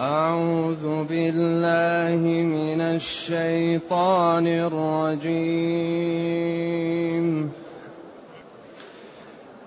أعوذ 0.00 1.04
بالله 1.04 2.20
من 2.24 2.80
الشيطان 2.80 4.46
الرجيم. 4.46 5.60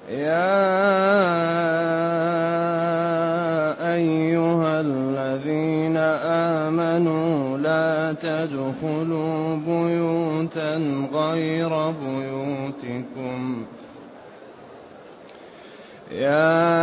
يا 0.10 0.74
أيها 3.94 4.82
الذين 4.82 5.98
آمنوا 6.58 7.58
لا 7.58 8.14
تدخلوا 8.14 9.56
بيوتا 9.68 10.74
غير 11.14 11.92
بيوتكم. 11.92 13.66
يا 16.12 16.83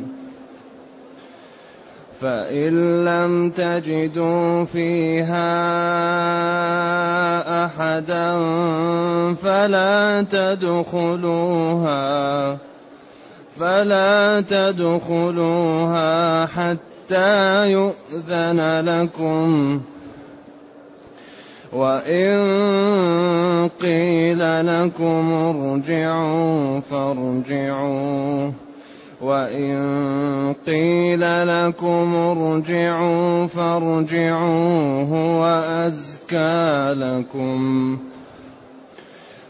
فإن 2.21 3.05
لم 3.05 3.49
تجدوا 3.49 4.65
فيها 4.65 5.51
أحدا 7.65 8.31
فلا 9.33 10.25
تدخلوها 10.31 12.01
فلا 13.59 14.41
تدخلوها 14.41 16.45
حتى 16.45 17.71
يؤذن 17.71 18.79
لكم 18.85 19.81
وإن 21.73 22.37
قيل 23.81 24.67
لكم 24.67 25.33
ارجعوا 25.33 26.79
فارجعوا 26.79 28.51
وإن 29.21 30.55
قيل 30.65 31.19
لكم 31.47 32.15
ارجعوا 32.15 33.47
فارجعوا 33.47 35.03
هو 35.03 35.45
أزكى 35.87 36.93
لكم 36.97 37.97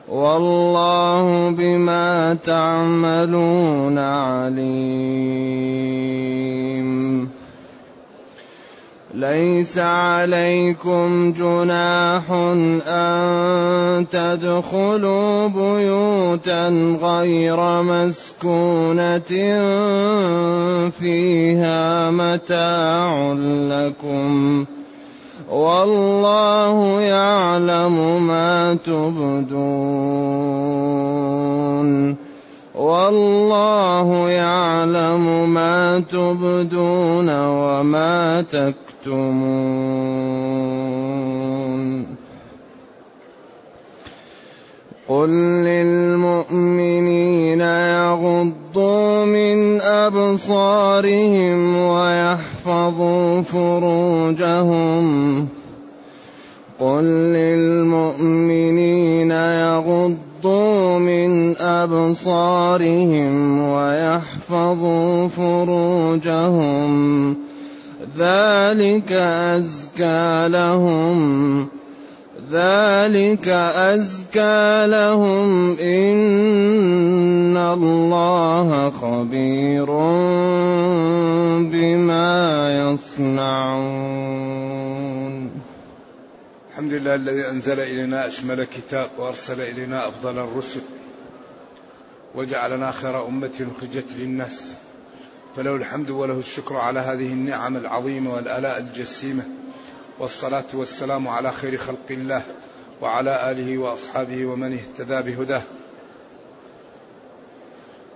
والله 0.10 1.50
بما 1.50 2.34
تعملون 2.34 3.98
عليم 3.98 4.72
ليس 9.14 9.78
عليكم 9.78 11.34
جناح 11.38 12.32
أن 12.88 14.06
تدخلوا 14.12 15.48
بيوتا 15.48 16.68
غير 17.02 17.82
مسكونة 17.84 19.20
فيها 20.90 22.12
متاع 22.12 23.34
لكم 23.44 24.66
والله 25.50 27.02
يعلم 27.02 28.28
ما 28.28 28.74
تبدون 28.86 30.22
والله 32.76 34.30
يعلم 34.30 35.54
ما 35.54 36.00
تبدون 36.00 37.30
وما 37.30 38.42
تكتمون. 38.42 39.52
قل 45.08 45.30
للمؤمنين 45.66 47.62
يغضوا 47.62 49.26
من 49.26 49.82
أبصارهم 49.82 51.78
ويحفظوا 51.78 53.42
فروجهم. 53.42 55.08
قل 56.80 57.04
للمؤمنين 57.04 58.51
أبصارهم 61.60 63.62
ويحفظوا 63.62 65.28
فروجهم. 65.28 66.82
ذلك 68.18 69.12
أزكى 69.12 70.48
لهم. 70.48 71.68
ذلك 72.52 73.48
أزكى 73.48 74.88
لهم. 74.88 75.78
إن 75.78 77.58
الله 77.58 78.90
خبير 78.90 79.86
بما 81.72 82.42
يصنعون. 82.82 84.42
الحمد 86.72 86.94
لله 86.94 87.16
الذي 87.16 87.50
أنزل 87.50 87.80
إلينا 87.80 88.28
أشمل 88.28 88.64
كتاب 88.64 89.10
وأرسل 89.20 89.62
إلينا 89.62 90.08
أفضل 90.08 90.40
الرسل. 90.40 90.82
وجعلنا 92.36 92.92
خير 92.92 93.28
أمة 93.28 93.68
أخرجت 93.78 94.06
للناس. 94.18 94.74
فله 95.56 95.76
الحمد 95.76 96.10
وله 96.10 96.40
الشكر 96.40 96.78
على 96.78 97.00
هذه 97.00 97.28
النعم 97.28 97.78
العظيمة 97.78 98.34
والآلاء 98.34 98.78
الجسيمة. 98.78 99.44
والصلاة 100.20 100.66
والسلام 100.74 101.28
على 101.28 101.52
خير 101.52 101.78
خلق 101.78 102.06
الله 102.10 102.44
وعلى 103.02 103.52
آله 103.52 103.78
وأصحابه 103.78 104.46
ومن 104.46 104.74
اهتدى 104.74 105.32
بهداه. 105.32 105.62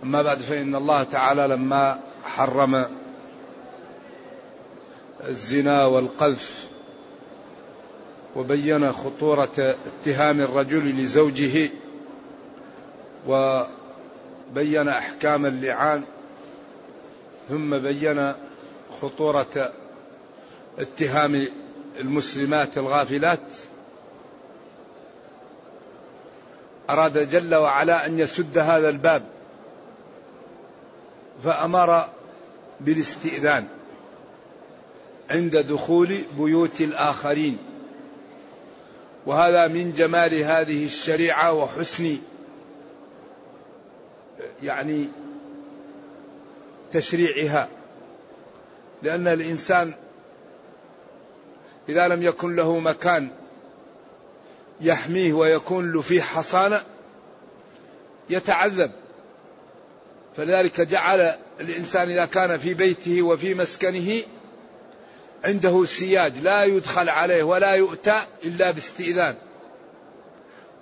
أما 0.03 0.21
بعد 0.21 0.37
فإن 0.37 0.75
الله 0.75 1.03
تعالى 1.03 1.47
لما 1.47 1.99
حرم 2.25 2.85
الزنا 5.27 5.85
والقذف 5.85 6.67
وبين 8.35 8.91
خطورة 8.91 9.75
اتهام 10.01 10.41
الرجل 10.41 11.03
لزوجه 11.03 11.69
وبين 14.51 14.87
أحكام 14.87 15.45
اللعان 15.45 16.03
ثم 17.49 17.77
بين 17.77 18.33
خطورة 19.01 19.73
اتهام 20.79 21.47
المسلمات 21.99 22.77
الغافلات. 22.77 23.39
أراد 26.89 27.29
جل 27.29 27.55
وعلا 27.55 28.05
أن 28.05 28.19
يسد 28.19 28.57
هذا 28.57 28.89
الباب 28.89 29.23
فأمر 31.43 32.05
بالاستئذان 32.79 33.67
عند 35.29 35.57
دخول 35.57 36.17
بيوت 36.37 36.81
الآخرين. 36.81 37.57
وهذا 39.25 39.67
من 39.67 39.93
جمال 39.93 40.33
هذه 40.33 40.85
الشريعة 40.85 41.53
وحسن 41.53 42.17
يعني 44.63 45.07
تشريعها. 46.93 47.69
لأن 49.03 49.27
الإنسان 49.27 49.93
إذا 51.89 52.07
لم 52.07 52.23
يكن 52.23 52.55
له 52.55 52.79
مكان 52.79 53.29
يحميه 54.81 55.33
ويكون 55.33 55.91
له 55.91 56.01
فيه 56.01 56.21
حصانة 56.21 56.81
يتعذب. 58.29 58.91
فلذلك 60.37 60.81
جعل 60.81 61.33
الإنسان 61.59 62.09
إذا 62.09 62.25
كان 62.25 62.57
في 62.57 62.73
بيته 62.73 63.21
وفي 63.21 63.53
مسكنه 63.53 64.21
عنده 65.43 65.85
سياج 65.85 66.37
لا 66.37 66.63
يدخل 66.63 67.09
عليه 67.09 67.43
ولا 67.43 67.71
يؤتى 67.71 68.21
إلا 68.45 68.71
باستئذان. 68.71 69.35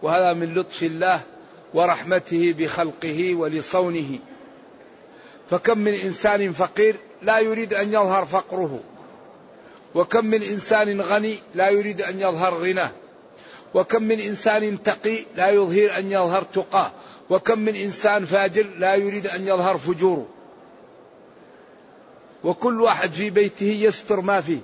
وهذا 0.01 0.33
من 0.33 0.53
لطف 0.53 0.83
الله 0.83 1.21
ورحمته 1.73 2.55
بخلقه 2.59 3.35
ولصونه. 3.35 4.19
فكم 5.49 5.77
من 5.77 5.93
إنسان 5.93 6.53
فقير 6.53 6.95
لا 7.21 7.39
يريد 7.39 7.73
أن 7.73 7.87
يظهر 7.87 8.25
فقره. 8.25 8.79
وكم 9.95 10.25
من 10.25 10.43
إنسان 10.43 11.01
غني 11.01 11.37
لا 11.55 11.69
يريد 11.69 12.01
أن 12.01 12.19
يظهر 12.19 12.53
غناه. 12.53 12.91
وكم 13.73 14.03
من 14.03 14.19
إنسان 14.19 14.83
تقي 14.83 15.19
لا 15.35 15.49
يظهر 15.49 15.97
أن 15.97 16.11
يظهر 16.11 16.41
تقاه. 16.41 16.91
وكم 17.29 17.59
من 17.59 17.75
إنسان 17.75 18.25
فاجر 18.25 18.65
لا 18.77 18.95
يريد 18.95 19.27
أن 19.27 19.47
يظهر 19.47 19.77
فجوره. 19.77 20.27
وكل 22.43 22.81
واحد 22.81 23.11
في 23.11 23.29
بيته 23.29 23.77
يستر 23.81 24.21
ما 24.21 24.41
فيه. 24.41 24.59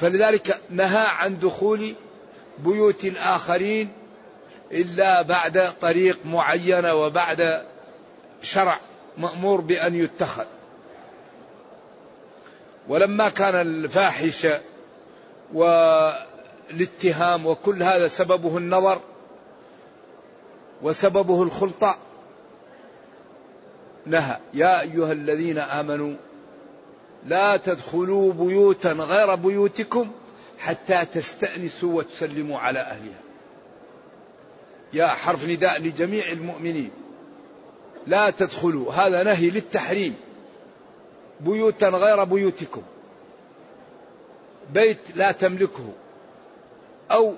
فلذلك 0.00 0.60
نهى 0.70 1.06
عن 1.06 1.38
دخول 1.38 1.94
بيوت 2.58 3.04
الآخرين 3.04 3.88
إلا 4.72 5.22
بعد 5.22 5.72
طريق 5.80 6.18
معينة 6.24 6.94
وبعد 6.94 7.66
شرع 8.42 8.78
مأمور 9.18 9.60
بأن 9.60 9.94
يتخذ. 9.94 10.44
ولما 12.88 13.28
كان 13.28 13.54
الفاحشة 13.54 14.60
والاتهام 15.54 17.46
وكل 17.46 17.82
هذا 17.82 18.08
سببه 18.08 18.58
النظر 18.58 19.00
وسببه 20.82 21.42
الخلطة 21.42 21.98
نهى. 24.06 24.36
يا 24.54 24.80
أيها 24.80 25.12
الذين 25.12 25.58
آمنوا 25.58 26.14
لا 27.26 27.56
تدخلوا 27.56 28.32
بيوتا 28.32 28.92
غير 28.92 29.34
بيوتكم 29.34 30.10
حتى 30.58 31.04
تستأنسوا 31.04 31.94
وتسلموا 31.94 32.58
على 32.58 32.78
أهلها. 32.78 33.27
يا 34.92 35.06
حرف 35.06 35.48
نداء 35.48 35.82
لجميع 35.82 36.32
المؤمنين. 36.32 36.90
لا 38.06 38.30
تدخلوا 38.30 38.92
هذا 38.92 39.22
نهي 39.22 39.50
للتحريم. 39.50 40.14
بيوتا 41.40 41.88
غير 41.88 42.24
بيوتكم. 42.24 42.82
بيت 44.72 44.98
لا 45.14 45.32
تملكه. 45.32 45.92
أو 47.10 47.34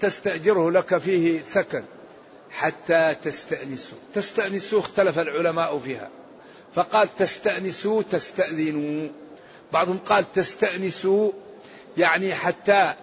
تستأجره 0.00 0.70
لك 0.70 0.98
فيه 0.98 1.42
سكن 1.42 1.84
حتى 2.50 3.14
تستأنسوا. 3.22 3.98
تستأنسوا 4.14 4.80
اختلف 4.80 5.18
العلماء 5.18 5.78
فيها. 5.78 6.10
فقال 6.74 7.16
تستأنسوا 7.16 8.02
تستأذنوا. 8.02 9.08
بعضهم 9.72 9.98
قال 9.98 10.32
تستأنسوا 10.32 11.32
يعني 11.98 12.34
حتى 12.34 12.94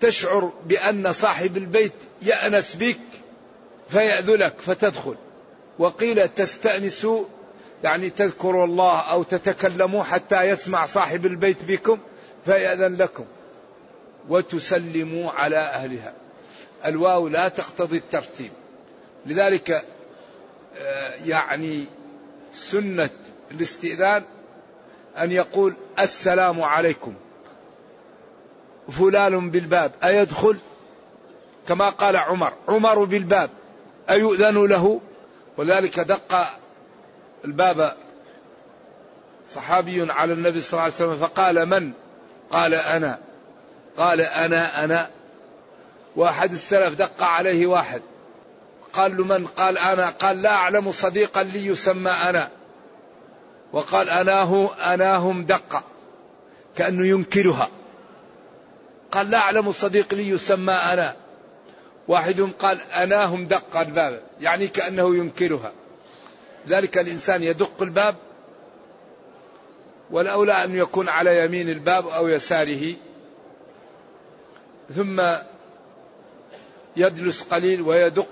تشعر 0.00 0.52
بأن 0.66 1.12
صاحب 1.12 1.56
البيت 1.56 1.92
يأنس 2.22 2.74
بك 2.74 3.00
فيأذلك 3.88 4.60
فتدخل. 4.60 5.16
وقيل 5.78 6.28
تستأنسوا 6.28 7.24
يعني 7.84 8.10
تذكروا 8.10 8.64
الله 8.64 9.00
أو 9.00 9.22
تتكلموا 9.22 10.02
حتى 10.02 10.42
يسمع 10.42 10.86
صاحب 10.86 11.26
البيت 11.26 11.64
بكم 11.64 11.98
فيأذن 12.44 12.96
لكم. 12.96 13.24
وتسلموا 14.28 15.30
على 15.30 15.58
أهلها. 15.58 16.12
الواو 16.84 17.28
لا 17.28 17.48
تقتضي 17.48 17.96
الترتيب. 17.96 18.50
لذلك 19.26 19.84
آه، 20.78 21.14
يعني 21.26 21.84
سنة 22.52 23.10
الاستئذان 23.50 24.22
أن 25.18 25.32
يقول 25.32 25.74
السلام 25.98 26.60
عليكم. 26.60 27.14
فلان 28.90 29.50
بالباب 29.50 29.92
أيدخل؟ 30.04 30.56
كما 31.68 31.88
قال 31.88 32.16
عمر 32.16 32.52
عمر 32.68 33.04
بالباب 33.04 33.50
أيؤذن 34.10 34.66
له؟ 34.66 35.00
ولذلك 35.56 36.00
دق 36.00 36.46
الباب 37.44 37.94
صحابي 39.50 40.12
على 40.12 40.32
النبي 40.32 40.60
صلى 40.60 40.72
الله 40.72 40.82
عليه 40.82 40.94
وسلم 40.94 41.16
فقال 41.16 41.66
من؟ 41.66 41.92
قال 42.50 42.74
أنا. 42.74 43.18
قال 43.96 44.20
أنا 44.20 44.84
أنا. 44.84 45.10
وأحد 46.16 46.52
السلف 46.52 46.94
دق 46.94 47.22
عليه 47.22 47.66
واحد. 47.66 48.02
قال 48.92 49.16
له 49.16 49.24
من؟ 49.24 49.46
قال 49.46 49.78
أنا. 49.78 50.10
قال 50.10 50.42
لا 50.42 50.54
أعلم 50.54 50.92
صديقا 50.92 51.42
لي 51.42 51.66
يسمى 51.66 52.10
أنا. 52.10 52.48
وقال 53.72 54.10
أناه 54.10 54.70
أناهم 54.94 55.44
دق 55.44 55.84
كأنه 56.76 57.06
ينكرها. 57.06 57.68
قال 59.12 59.30
لا 59.30 59.38
أعلم 59.38 59.72
صديق 59.72 60.14
لي 60.14 60.28
يسمى 60.28 60.72
أنا. 60.72 61.16
واحد 62.08 62.40
قال 62.40 62.80
أناهم 62.80 63.46
دق 63.46 63.76
الباب 63.76 64.22
يعني 64.40 64.68
كأنه 64.68 65.16
ينكرها. 65.16 65.72
ذلك 66.68 66.98
الإنسان 66.98 67.42
يدق 67.42 67.82
الباب 67.82 68.16
والأولى 70.10 70.64
أن 70.64 70.76
يكون 70.76 71.08
على 71.08 71.44
يمين 71.44 71.68
الباب 71.68 72.08
أو 72.08 72.28
يساره. 72.28 72.94
ثم 74.94 75.22
يجلس 76.96 77.42
قليل 77.42 77.82
ويدق 77.82 78.28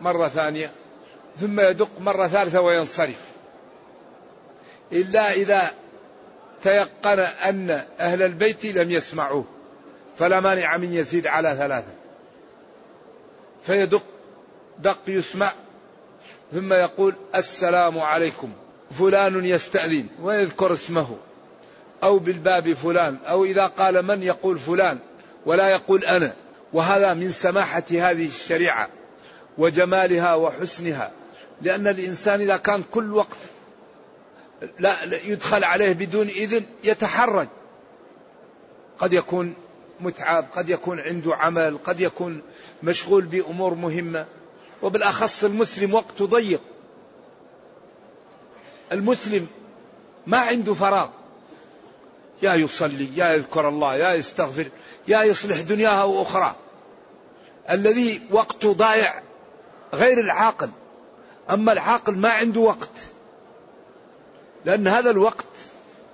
مرة 0.00 0.28
ثانية 0.28 0.70
ثم 1.40 1.60
يدق 1.60 1.90
مرة 2.00 2.26
ثالثة 2.26 2.60
وينصرف. 2.60 3.24
إلا 4.92 5.32
إذا 5.32 5.70
تيقن 6.62 7.18
أن 7.18 7.84
أهل 8.00 8.22
البيت 8.22 8.66
لم 8.66 8.90
يسمعوه. 8.90 9.44
فلا 10.18 10.40
مانع 10.40 10.76
من 10.76 10.94
يزيد 10.94 11.26
على 11.26 11.56
ثلاثة. 11.58 11.92
فيدق 13.62 14.02
دق 14.78 14.98
يسمع 15.08 15.52
ثم 16.52 16.72
يقول 16.72 17.14
السلام 17.34 17.98
عليكم 17.98 18.52
فلان 18.90 19.44
يستأذن 19.44 20.06
ويذكر 20.22 20.72
اسمه. 20.72 21.16
أو 22.02 22.18
بالباب 22.18 22.72
فلان 22.72 23.16
أو 23.26 23.44
إذا 23.44 23.66
قال 23.66 24.02
من 24.02 24.22
يقول 24.22 24.58
فلان 24.58 24.98
ولا 25.46 25.68
يقول 25.68 26.04
أنا. 26.04 26.32
وهذا 26.72 27.14
من 27.14 27.30
سماحة 27.30 27.82
هذه 27.90 28.26
الشريعة 28.26 28.88
وجمالها 29.58 30.34
وحسنها. 30.34 31.10
لأن 31.62 31.86
الإنسان 31.86 32.40
إذا 32.40 32.56
كان 32.56 32.82
كل 32.92 33.12
وقت 33.12 33.38
لا 34.78 34.96
يدخل 35.24 35.64
عليه 35.64 35.92
بدون 35.92 36.28
إذن 36.28 36.64
يتحرج. 36.84 37.48
قد 38.98 39.12
يكون 39.12 39.54
متعب 40.00 40.46
قد 40.56 40.70
يكون 40.70 41.00
عنده 41.00 41.36
عمل 41.36 41.78
قد 41.84 42.00
يكون 42.00 42.42
مشغول 42.82 43.24
بأمور 43.24 43.74
مهمة. 43.74 44.26
وبالأخص 44.82 45.44
المسلم 45.44 45.94
وقته 45.94 46.26
ضيق. 46.26 46.60
المسلم 48.92 49.46
ما 50.26 50.38
عنده 50.38 50.74
فراغ. 50.74 51.08
يا 52.42 52.54
يصلي 52.54 53.08
يا 53.16 53.32
يذكر 53.32 53.68
الله 53.68 53.96
يا 53.96 54.14
يستغفر 54.14 54.68
يا 55.08 55.22
يصلح 55.22 55.60
دنياها 55.60 56.04
وأخرى 56.04 56.56
الذي 57.70 58.20
وقته 58.30 58.72
ضايع 58.72 59.22
غير 59.94 60.20
العاقل. 60.20 60.70
أما 61.50 61.72
العاقل 61.72 62.16
ما 62.16 62.28
عنده 62.28 62.60
وقت. 62.60 62.90
لأن 64.64 64.88
هذا 64.88 65.10
الوقت 65.10 65.44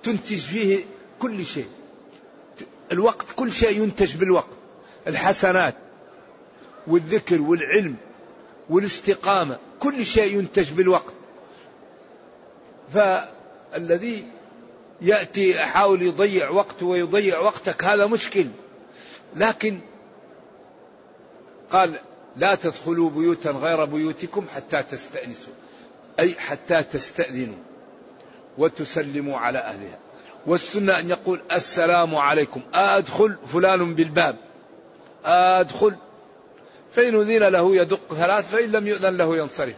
تنتج 0.03 0.39
فيه 0.39 0.85
كل 1.19 1.45
شيء. 1.45 1.69
الوقت 2.91 3.25
كل 3.35 3.51
شيء 3.51 3.81
ينتج 3.83 4.15
بالوقت. 4.15 4.57
الحسنات 5.07 5.75
والذكر 6.87 7.41
والعلم 7.41 7.95
والاستقامة 8.69 9.57
كل 9.79 10.05
شيء 10.05 10.37
ينتج 10.37 10.71
بالوقت. 10.71 11.13
فالذي 12.93 14.23
يأتي 15.01 15.51
يحاول 15.51 16.01
يضيع 16.01 16.49
وقته 16.49 16.85
ويضيع 16.85 17.39
وقتك 17.39 17.83
هذا 17.83 18.07
مشكل. 18.07 18.47
لكن 19.35 19.79
قال 21.71 21.99
لا 22.37 22.55
تدخلوا 22.55 23.09
بيوتا 23.09 23.51
غير 23.51 23.85
بيوتكم 23.85 24.45
حتى 24.55 24.83
تستأنسوا 24.83 25.53
أي 26.19 26.33
حتى 26.33 26.83
تستأذنوا 26.83 27.57
وتسلموا 28.57 29.37
على 29.37 29.59
أهلها. 29.59 29.99
والسنة 30.47 30.99
أن 30.99 31.09
يقول 31.09 31.41
السلام 31.51 32.15
عليكم. 32.15 32.61
أدخل 32.73 33.35
فلان 33.53 33.95
بالباب. 33.95 34.35
أدخل. 35.25 35.95
فإن 36.91 37.15
أذن 37.15 37.43
له 37.43 37.75
يدق 37.75 38.13
ثلاث 38.13 38.51
فإن 38.51 38.71
لم 38.71 38.87
يؤذن 38.87 39.17
له 39.17 39.37
ينصرف. 39.37 39.75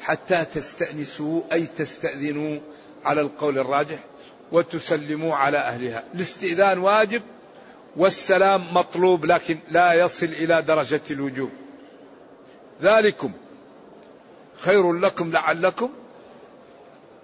حتى 0.00 0.44
تستأنسوا 0.44 1.42
أي 1.52 1.66
تستأذنوا 1.66 2.58
على 3.04 3.20
القول 3.20 3.58
الراجح 3.58 3.98
وتسلموا 4.52 5.34
على 5.34 5.58
أهلها. 5.58 6.04
الاستئذان 6.14 6.78
واجب 6.78 7.22
والسلام 7.96 8.64
مطلوب 8.74 9.24
لكن 9.24 9.58
لا 9.70 9.92
يصل 9.92 10.26
إلى 10.26 10.62
درجة 10.62 11.00
الوجوب. 11.10 11.50
ذلكم 12.82 13.32
خير 14.58 14.92
لكم 14.92 15.32
لعلكم 15.32 15.90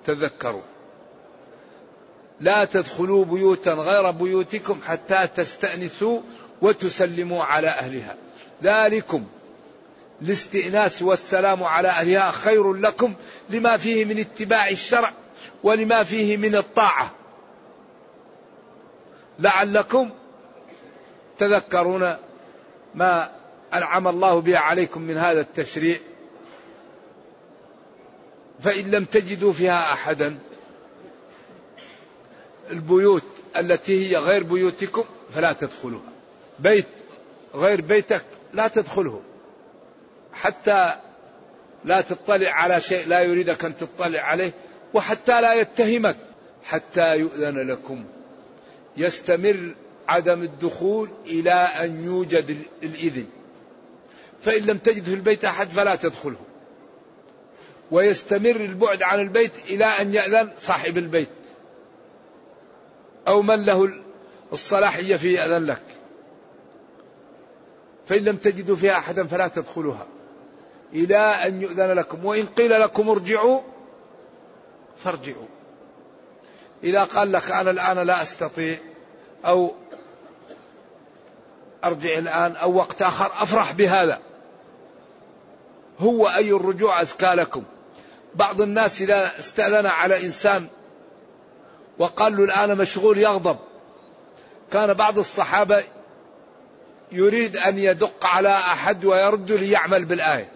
تذكروا 0.07 0.63
لا 2.41 2.65
تدخلوا 2.65 3.25
بيوتا 3.25 3.71
غير 3.73 4.11
بيوتكم 4.11 4.81
حتى 4.87 5.27
تستأنسوا 5.27 6.21
وتسلموا 6.63 7.45
على 7.45 7.69
أهلها. 7.69 8.17
ذلكم 8.63 9.25
الاستئناس 10.23 11.03
والسلام 11.03 11.63
على 11.63 11.89
أهلها 11.89 12.31
خير 12.31 12.73
لكم 12.73 13.15
لما 13.51 13.77
فيه 13.77 14.05
من 14.05 14.19
اتباع 14.19 14.69
الشرع 14.69 15.13
ولما 15.63 16.03
فيه 16.03 16.37
من 16.37 16.57
الطاعة. 16.57 17.11
لعلكم 19.39 20.11
تذكرون 21.39 22.17
ما 22.95 23.31
أنعم 23.75 24.09
الله 24.09 24.41
به 24.41 24.59
عليكم 24.59 25.01
من 25.01 25.17
هذا 25.17 25.41
التشريع. 25.41 25.99
فإن 28.61 28.91
لم 28.91 29.05
تجدوا 29.05 29.53
فيها 29.53 29.93
أحدا 29.93 30.39
البيوت 32.71 33.25
التي 33.57 34.11
هي 34.11 34.17
غير 34.17 34.43
بيوتكم 34.43 35.05
فلا 35.35 35.53
تدخلوها. 35.53 36.13
بيت 36.59 36.87
غير 37.55 37.81
بيتك 37.81 38.25
لا 38.53 38.69
تدخله. 38.69 39.23
حتى 40.33 40.95
لا 41.85 42.01
تطلع 42.01 42.51
على 42.51 42.81
شيء 42.81 43.09
لا 43.09 43.21
يريدك 43.21 43.65
أن 43.65 43.77
تطلع 43.77 44.21
عليه 44.21 44.53
وحتى 44.95 45.41
لا 45.41 45.55
يتهمك 45.55 46.17
حتى 46.65 47.17
يؤذن 47.17 47.71
لكم. 47.71 48.05
يستمر 48.97 49.75
عدم 50.09 50.43
الدخول 50.43 51.11
إلى 51.27 51.53
أن 51.53 52.05
يوجد 52.05 52.57
الإذن. 52.83 53.27
فإن 54.43 54.63
لم 54.63 54.79
تجد 54.79 55.05
في 55.05 55.15
البيت 55.15 55.45
أحد 55.45 55.69
فلا 55.69 55.95
تدخله. 55.95 56.41
ويستمر 57.91 58.57
البعد 58.57 59.03
عن 59.03 59.21
البيت 59.21 59.53
إلى 59.69 59.85
أن 59.85 60.15
يأذن 60.15 60.51
صاحب 60.61 60.99
البيت. 60.99 61.29
أو 63.29 63.43
من 63.43 63.65
له 63.65 63.91
الصلاحية 64.53 65.17
في 65.17 65.33
يأذن 65.33 65.65
لك. 65.65 65.83
فإن 68.07 68.25
لم 68.25 68.37
تجدوا 68.37 68.77
فيها 68.77 68.99
أحدا 68.99 69.27
فلا 69.27 69.49
تدخلوها. 69.49 70.07
إلى 70.93 71.17
أن 71.17 71.63
يؤذن 71.63 71.93
لكم. 71.93 72.25
وإن 72.25 72.47
قيل 72.47 72.81
لكم 72.81 73.09
ارجعوا 73.09 73.61
فارجعوا. 74.97 75.47
إذا 76.85 77.05
قال 77.05 77.33
لك 77.33 77.51
أنا 77.51 77.71
الآن 77.71 78.07
لا 78.07 78.23
أستطيع 78.23 78.77
أو 79.45 79.75
أرجع 81.85 82.19
الآن 82.19 82.57
أو 82.57 82.75
وقت 82.75 83.03
آخر 83.03 83.27
أفرح 83.27 83.73
بهذا. 83.73 84.21
هو 85.99 86.29
أي 86.29 86.53
الرجوع 86.53 87.03
أزكى 87.03 87.35
لكم. 87.35 87.63
بعض 88.35 88.61
الناس 88.61 89.03
إذا 89.03 89.39
استأذن 89.39 89.87
على 89.87 90.27
إنسان 90.27 90.67
وقال 91.99 92.37
له 92.37 92.45
الآن 92.45 92.79
مشغول 92.79 93.19
يغضب. 93.19 93.57
كان 94.73 94.95
بعض 94.95 95.19
الصحابة 95.19 95.85
يريد 97.13 97.57
أن 97.57 97.79
يدق 97.79 98.27
على 98.27 98.49
أحد 98.49 99.05
ويرد 99.05 99.53
ليعمل 99.53 100.05
بالآية. 100.05 100.49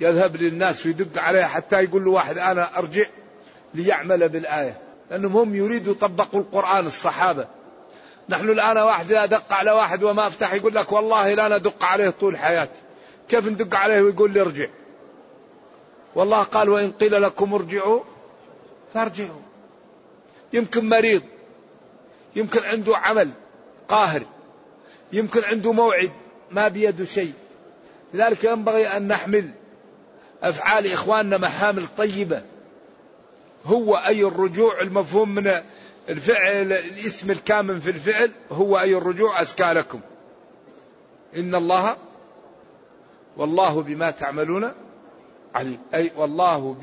يذهب 0.00 0.36
للناس 0.36 0.86
ويدق 0.86 1.22
عليه 1.22 1.44
حتى 1.44 1.84
يقول 1.84 2.04
له 2.04 2.10
واحد 2.10 2.38
أنا 2.38 2.78
أرجع 2.78 3.04
ليعمل 3.74 4.28
بالآية. 4.28 4.80
لأنهم 5.10 5.36
هم 5.36 5.54
يريدوا 5.54 5.92
يطبقوا 5.92 6.40
القرآن 6.40 6.86
الصحابة. 6.86 7.46
نحن 8.28 8.50
الآن 8.50 8.78
واحد 8.78 9.12
إذا 9.12 9.26
دق 9.26 9.52
على 9.52 9.70
واحد 9.70 10.02
وما 10.02 10.26
أفتح 10.26 10.54
يقول 10.54 10.74
لك 10.74 10.92
والله 10.92 11.34
لا 11.34 11.58
ندق 11.58 11.84
عليه 11.84 12.10
طول 12.10 12.36
حياتي. 12.36 12.80
كيف 13.28 13.46
ندق 13.48 13.76
عليه 13.76 14.02
ويقول 14.02 14.32
لي 14.32 14.40
ارجع؟ 14.40 14.66
والله 16.14 16.42
قال 16.42 16.68
وإن 16.68 16.92
قيل 16.92 17.22
لكم 17.22 17.54
ارجعوا 17.54 18.00
فارجعوا. 18.94 19.45
يمكن 20.56 20.88
مريض 20.88 21.22
يمكن 22.36 22.64
عنده 22.64 22.96
عمل 22.96 23.30
قاهر 23.88 24.22
يمكن 25.12 25.44
عنده 25.44 25.72
موعد 25.72 26.10
ما 26.50 26.68
بيده 26.68 27.04
شيء. 27.04 27.32
لذلك 28.14 28.44
ينبغي 28.44 28.86
أن 28.86 29.08
نحمل 29.08 29.50
أفعال 30.42 30.92
إخواننا 30.92 31.38
محامل 31.38 31.86
طيبة. 31.98 32.42
هو 33.64 33.96
أي 33.96 34.24
الرجوع 34.24 34.80
المفهوم 34.80 35.34
من 35.34 35.52
الفعل 36.08 36.72
الاسم 36.72 37.30
الكامن 37.30 37.80
في 37.80 37.90
الفعل 37.90 38.30
هو 38.52 38.78
أي 38.78 38.94
الرجوع 38.94 39.40
أزكى 39.40 39.72
لكم. 39.72 40.00
إن 41.36 41.54
الله 41.54 41.96
والله 43.36 43.82
بما 43.82 44.10
تعملون 44.10 44.72
عليم. 45.54 45.78
أي 45.94 46.12
والله 46.16 46.76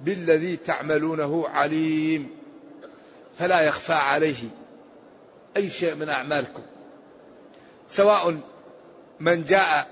بالذي 0.00 0.56
تعملونه 0.56 1.48
عليم. 1.48 2.35
فلا 3.38 3.60
يخفى 3.60 3.92
عليه 3.92 4.48
أي 5.56 5.70
شيء 5.70 5.94
من 5.94 6.08
أعمالكم 6.08 6.62
سواء 7.88 8.40
من 9.20 9.44
جاء 9.44 9.88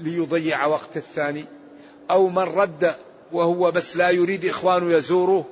ليضيع 0.00 0.66
وقت 0.66 0.96
الثاني 0.96 1.44
أو 2.10 2.28
من 2.28 2.42
رد 2.42 2.94
وهو 3.32 3.70
بس 3.70 3.96
لا 3.96 4.10
يريد 4.10 4.44
إخوانه 4.44 4.92
يزوروه 4.92 5.44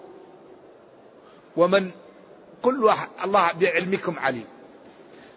ومن 1.57 1.91
كل 2.63 2.85
واحد 2.85 3.09
الله 3.25 3.53
بعلمكم 3.53 4.19
عليم 4.19 4.45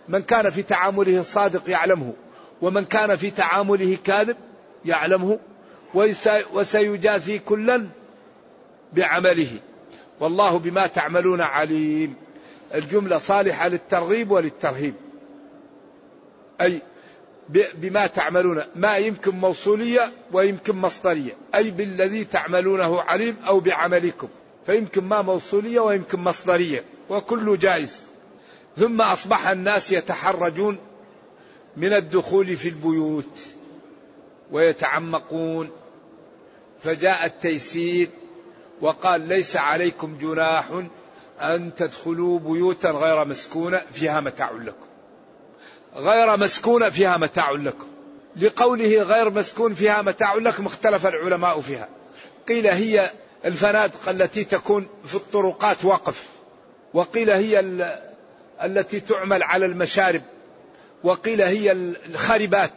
من 0.10 0.22
كان 0.22 0.50
في 0.50 0.64
تعامله 0.64 1.24
صادق 1.24 1.70
يعلمه 1.70 2.14
ومن 2.62 2.86
كان 2.86 3.16
في 3.16 3.32
تعامله 3.32 3.98
كاذب 4.04 4.38
يعلمه 4.86 5.40
وسيجازي 6.54 7.40
كلا 7.40 7.88
بعمله. 8.94 9.60
والله 10.22 10.58
بما 10.58 10.88
تعملون 10.88 11.42
عليم. 11.42 12.16
الجملة 12.74 13.18
صالحة 13.18 13.68
للترغيب 13.68 14.32
وللترهيب. 14.32 14.94
أي 16.62 16.82
بما 17.76 18.08
تعملون 18.08 18.64
ما 18.76 18.98
يمكن 18.98 19.32
موصولية 19.32 20.12
ويمكن 20.32 20.76
مصدرية. 20.76 21.32
أي 21.56 21.72
بالذي 21.72 22.24
تعملونه 22.24 23.02
عليم 23.02 23.36
أو 23.48 23.60
بعملكم. 23.60 24.28
فيمكن 24.66 25.04
ما 25.04 25.22
موصولية 25.22 25.80
ويمكن 25.80 26.20
مصدرية. 26.20 26.84
وكل 27.10 27.58
جائز. 27.58 28.00
ثم 28.78 29.02
أصبح 29.02 29.48
الناس 29.48 29.92
يتحرجون 29.92 30.78
من 31.78 31.94
الدخول 31.94 32.58
في 32.58 32.70
البيوت. 32.70 33.40
ويتعمقون. 34.52 35.70
فجاء 36.84 37.26
التيسير. 37.26 38.08
وقال 38.82 39.22
ليس 39.22 39.56
عليكم 39.56 40.18
جناح 40.22 40.66
أن 41.42 41.72
تدخلوا 41.76 42.40
بيوتا 42.40 42.90
غير 42.90 43.26
مسكونة 43.26 43.82
فيها 43.94 44.20
متاع 44.20 44.52
لكم. 44.52 44.86
غير 45.96 46.38
مسكونة 46.38 46.90
فيها 46.90 47.18
متاع 47.18 47.52
لكم. 47.52 47.88
لقوله 48.36 49.02
غير 49.04 49.30
مسكون 49.30 49.74
فيها 49.74 50.02
متاع 50.02 50.34
لكم 50.34 50.66
اختلف 50.66 51.08
العلماء 51.08 51.60
فيها. 51.60 51.90
قيل 52.48 52.68
هي 52.68 53.12
الفنادق 53.46 54.10
التي 54.10 54.44
تكون 54.44 54.88
في 55.06 55.16
الطرقات 55.16 55.86
وقف 55.86 56.26
وقيل 56.94 57.30
هي 57.30 57.60
التي 58.64 59.00
تعمل 59.00 59.44
على 59.44 59.66
المشارب. 59.66 60.22
وقيل 61.04 61.42
هي 61.42 61.72
الخربات 61.72 62.74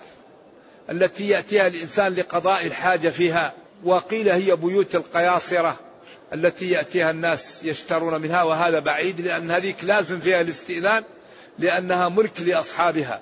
التي 0.91 1.29
يأتيها 1.29 1.67
الإنسان 1.67 2.15
لقضاء 2.15 2.67
الحاجة 2.67 3.09
فيها. 3.09 3.53
وقيل 3.85 4.29
هي 4.29 4.57
بيوت 4.57 4.95
القياصرة. 4.95 5.77
التي 6.33 6.71
يأتيها 6.71 7.11
الناس 7.11 7.65
يشترون 7.65 8.21
منها 8.21 8.43
وهذا 8.43 8.79
بعيد 8.79 9.21
لأن 9.21 9.51
هذيك 9.51 9.85
لازم 9.85 10.21
فيها 10.21 10.41
الاستئذان 10.41 11.03
لأنها 11.59 12.09
ملك 12.09 12.41
لأصحابها. 12.41 13.21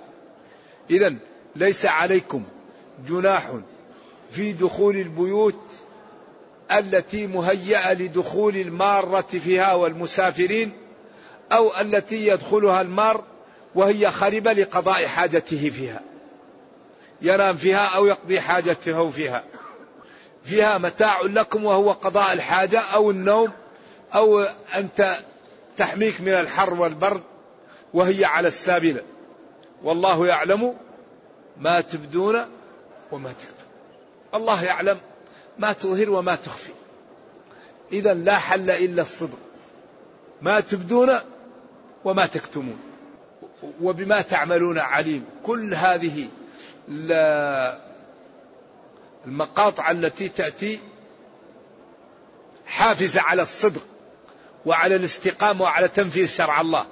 اذا 0.90 1.14
ليس 1.56 1.86
عليكم 1.86 2.44
جناح 3.08 3.50
في 4.30 4.52
دخول 4.52 4.96
البيوت 4.96 5.60
التي 6.72 7.26
مهيئه 7.26 7.92
لدخول 7.92 8.56
المارة 8.56 9.20
فيها 9.20 9.74
والمسافرين 9.74 10.72
أو 11.52 11.80
التي 11.80 12.26
يدخلها 12.26 12.80
المار 12.80 13.24
وهي 13.74 14.10
خربة 14.10 14.52
لقضاء 14.52 15.06
حاجته 15.06 15.70
فيها. 15.70 16.00
ينام 17.22 17.56
فيها 17.56 17.96
أو 17.96 18.06
يقضي 18.06 18.40
حاجته 18.40 19.10
فيها. 19.10 19.44
فيها 20.44 20.78
متاع 20.78 21.20
لكم 21.20 21.64
وهو 21.64 21.92
قضاء 21.92 22.32
الحاجة 22.32 22.80
أو 22.80 23.10
النوم 23.10 23.52
أو 24.14 24.40
أنت 24.74 25.16
تحميك 25.76 26.20
من 26.20 26.28
الحر 26.28 26.74
والبرد 26.74 27.22
وهي 27.94 28.24
على 28.24 28.48
السابلة 28.48 29.02
والله 29.82 30.26
يعلم 30.26 30.74
ما 31.56 31.80
تبدون 31.80 32.46
وما 33.12 33.32
تكتم. 33.32 33.66
الله 34.34 34.64
يعلم 34.64 34.98
ما 35.58 35.72
تظهر 35.72 36.10
وما 36.10 36.34
تخفي. 36.34 36.72
إذا 37.92 38.14
لا 38.14 38.38
حل 38.38 38.70
إلا 38.70 39.02
الصدق. 39.02 39.38
ما 40.42 40.60
تبدون 40.60 41.18
وما 42.04 42.26
تكتمون. 42.26 42.78
وبما 43.80 44.22
تعملون 44.22 44.78
عليم. 44.78 45.24
كل 45.42 45.74
هذه 45.74 46.28
المقاطع 49.26 49.90
التي 49.90 50.28
تأتي 50.28 50.80
حافزة 52.66 53.20
على 53.20 53.42
الصدق 53.42 53.86
وعلى 54.66 54.96
الاستقامة 54.96 55.62
وعلى 55.62 55.88
تنفيذ 55.88 56.28
شرع 56.28 56.60
الله. 56.60 56.86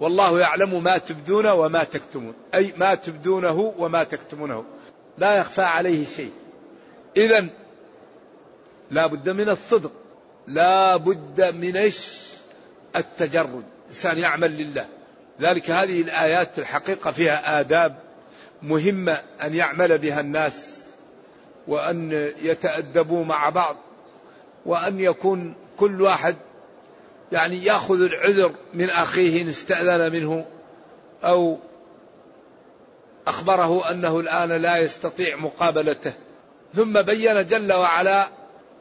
والله 0.00 0.40
يعلم 0.40 0.82
ما 0.82 0.98
تبدون 0.98 1.46
وما 1.46 1.84
تكتمون. 1.84 2.34
أي 2.54 2.72
ما 2.76 2.94
تبدونه 2.94 3.74
وما 3.78 4.04
تكتمونه. 4.04 4.64
لا 5.18 5.36
يخفى 5.36 5.62
عليه 5.62 6.04
شيء. 6.16 6.32
إذا 7.16 7.46
لا 8.90 9.06
بد 9.06 9.28
من 9.28 9.48
الصدق. 9.48 9.92
لا 10.46 10.96
بد 10.96 11.42
من 11.54 11.90
التجرد. 12.96 13.64
إنسان 13.88 14.18
يعمل 14.18 14.50
لله. 14.58 14.86
ذلك 15.40 15.70
هذه 15.70 16.00
الآيات 16.00 16.58
الحقيقة 16.58 17.10
فيها 17.10 17.60
آداب 17.60 17.96
مهمة 18.62 19.22
أن 19.42 19.54
يعمل 19.54 19.98
بها 19.98 20.20
الناس. 20.20 20.79
وأن 21.70 22.12
يتأدبوا 22.42 23.24
مع 23.24 23.48
بعض 23.48 23.76
وأن 24.66 25.00
يكون 25.00 25.54
كل 25.76 26.02
واحد 26.02 26.36
يعني 27.32 27.64
يأخذ 27.64 28.00
العذر 28.00 28.54
من 28.74 28.90
أخيه 28.90 29.42
إن 29.42 29.48
استأذن 29.48 30.12
منه 30.12 30.46
أو 31.24 31.58
أخبره 33.26 33.90
أنه 33.90 34.20
الآن 34.20 34.52
لا 34.52 34.76
يستطيع 34.76 35.36
مقابلته. 35.36 36.12
ثم 36.74 37.02
بين 37.02 37.46
جل 37.46 37.72
وعلا 37.72 38.28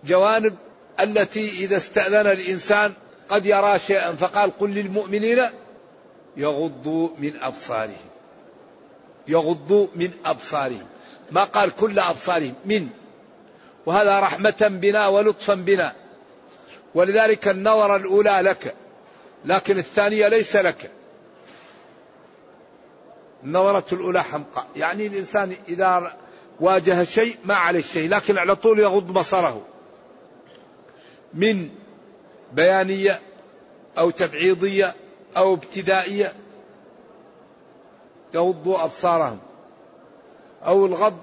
جوانب 0.04 0.56
التي 1.00 1.50
إذا 1.50 1.78
استأذن 1.78 2.28
الإنسان 2.28 2.94
قد 3.30 3.46
يرى 3.46 3.80
شيئا 3.80 4.12
فقال 4.12 4.58
قل 4.60 4.70
للمؤمنين 4.70 5.42
يغضوا 6.38 7.10
من 7.18 7.40
أبصارهم. 7.42 8.10
يغضوا 9.28 9.88
من 9.96 10.12
أبصارهم. 10.26 10.86
ما 11.32 11.44
قال 11.44 11.76
كل 11.76 12.00
أبصارهم 12.00 12.54
من. 12.66 12.90
وهذا 13.86 14.20
رحمة 14.20 14.68
بنا 14.82 15.08
ولطفا 15.08 15.56
بنا. 15.56 15.94
ولذلك 16.96 17.48
النظرة 17.48 17.96
الأولى 17.96 18.40
لك 18.42 18.76
لكن 19.46 19.78
الثانية 19.78 20.28
ليس 20.28 20.56
لك. 20.56 20.92
النظرة 23.44 23.86
الأولى 23.92 24.24
حمقى. 24.24 24.66
يعني 24.76 25.08
الإنسان 25.08 25.56
إذا 25.70 26.18
واجه 26.60 27.04
شيء 27.04 27.38
ما 27.46 27.56
عليه 27.56 27.82
شيء 27.82 28.10
لكن 28.10 28.38
على 28.38 28.56
طول 28.56 28.80
يغض 28.80 29.14
بصره. 29.14 29.66
من 31.34 31.70
بيانية 32.54 33.20
أو 33.98 34.10
تبعيضية 34.10 34.96
أو 35.38 35.54
ابتدائية 35.54 36.34
يغضوا 38.34 38.84
أبصارهم. 38.84 39.40
أو 40.66 40.86
الغض 40.86 41.18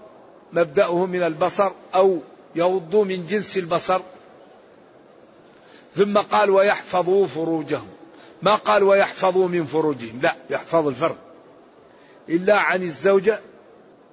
مبدأه 0.53 1.07
من 1.07 1.23
البصر 1.23 1.71
أو 1.95 2.19
يغضوا 2.55 3.05
من 3.05 3.27
جنس 3.27 3.59
البصر. 3.59 4.01
ثم 5.95 6.19
قال 6.19 6.51
ويحفظوا 6.51 7.27
فروجهم. 7.27 7.89
ما 8.43 8.55
قال 8.55 8.83
ويحفظوا 8.83 9.49
من 9.49 9.65
فروجهم؟ 9.65 10.21
لا 10.23 10.35
يحفظ 10.51 10.87
الفرد. 10.87 11.17
إلا 12.29 12.59
عن 12.59 12.83
الزوجة 12.83 13.41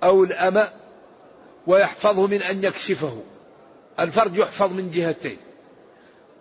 أو 0.04 0.24
الأمة 0.24 0.72
ويحفظه 1.68 2.28
من 2.28 2.42
أن 2.42 2.64
يكشفه. 2.64 3.22
الفرد 4.00 4.38
يحفظ 4.38 4.72
من 4.72 4.92
جهتين. 4.92 5.38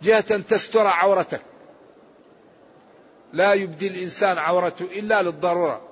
جهة 0.03 0.39
تستر 0.39 0.87
عورتك. 0.87 1.41
لا 3.33 3.53
يبدي 3.53 3.89
الإنسان 3.89 4.39
عورته 4.39 4.85
إلا 4.85 5.23
للضرورة. 5.23 5.92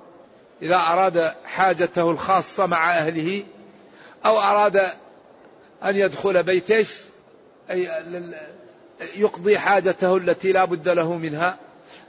إذا 0.63 0.77
أراد 0.77 1.33
حاجته 1.45 2.11
الخاصة 2.11 2.67
مع 2.67 2.91
أهله 2.99 3.45
أو 4.27 4.39
أراد 4.41 4.77
أن 5.85 5.97
يدخل 5.97 6.43
بيته 6.43 6.87
أي 7.71 7.91
يقضي 9.17 9.59
حاجته 9.59 10.17
التي 10.17 10.53
لا 10.53 10.65
بد 10.65 10.89
له 10.89 11.17
منها. 11.17 11.59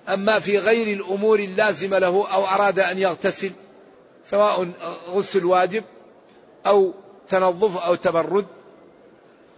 أما 0.10 0.39
في 0.39 0.58
غير 0.58 0.88
الأمور 0.88 1.39
اللازمة 1.39 2.00
له 2.00 2.34
أو 2.34 2.46
أراد 2.46 2.79
أن 2.79 2.98
يغتسل 2.98 3.51
سواء 4.25 4.70
غسل 5.08 5.46
واجب 5.46 5.84
أو 6.65 6.93
تنظف 7.29 7.77
أو 7.77 7.96
تبرد 7.96 8.46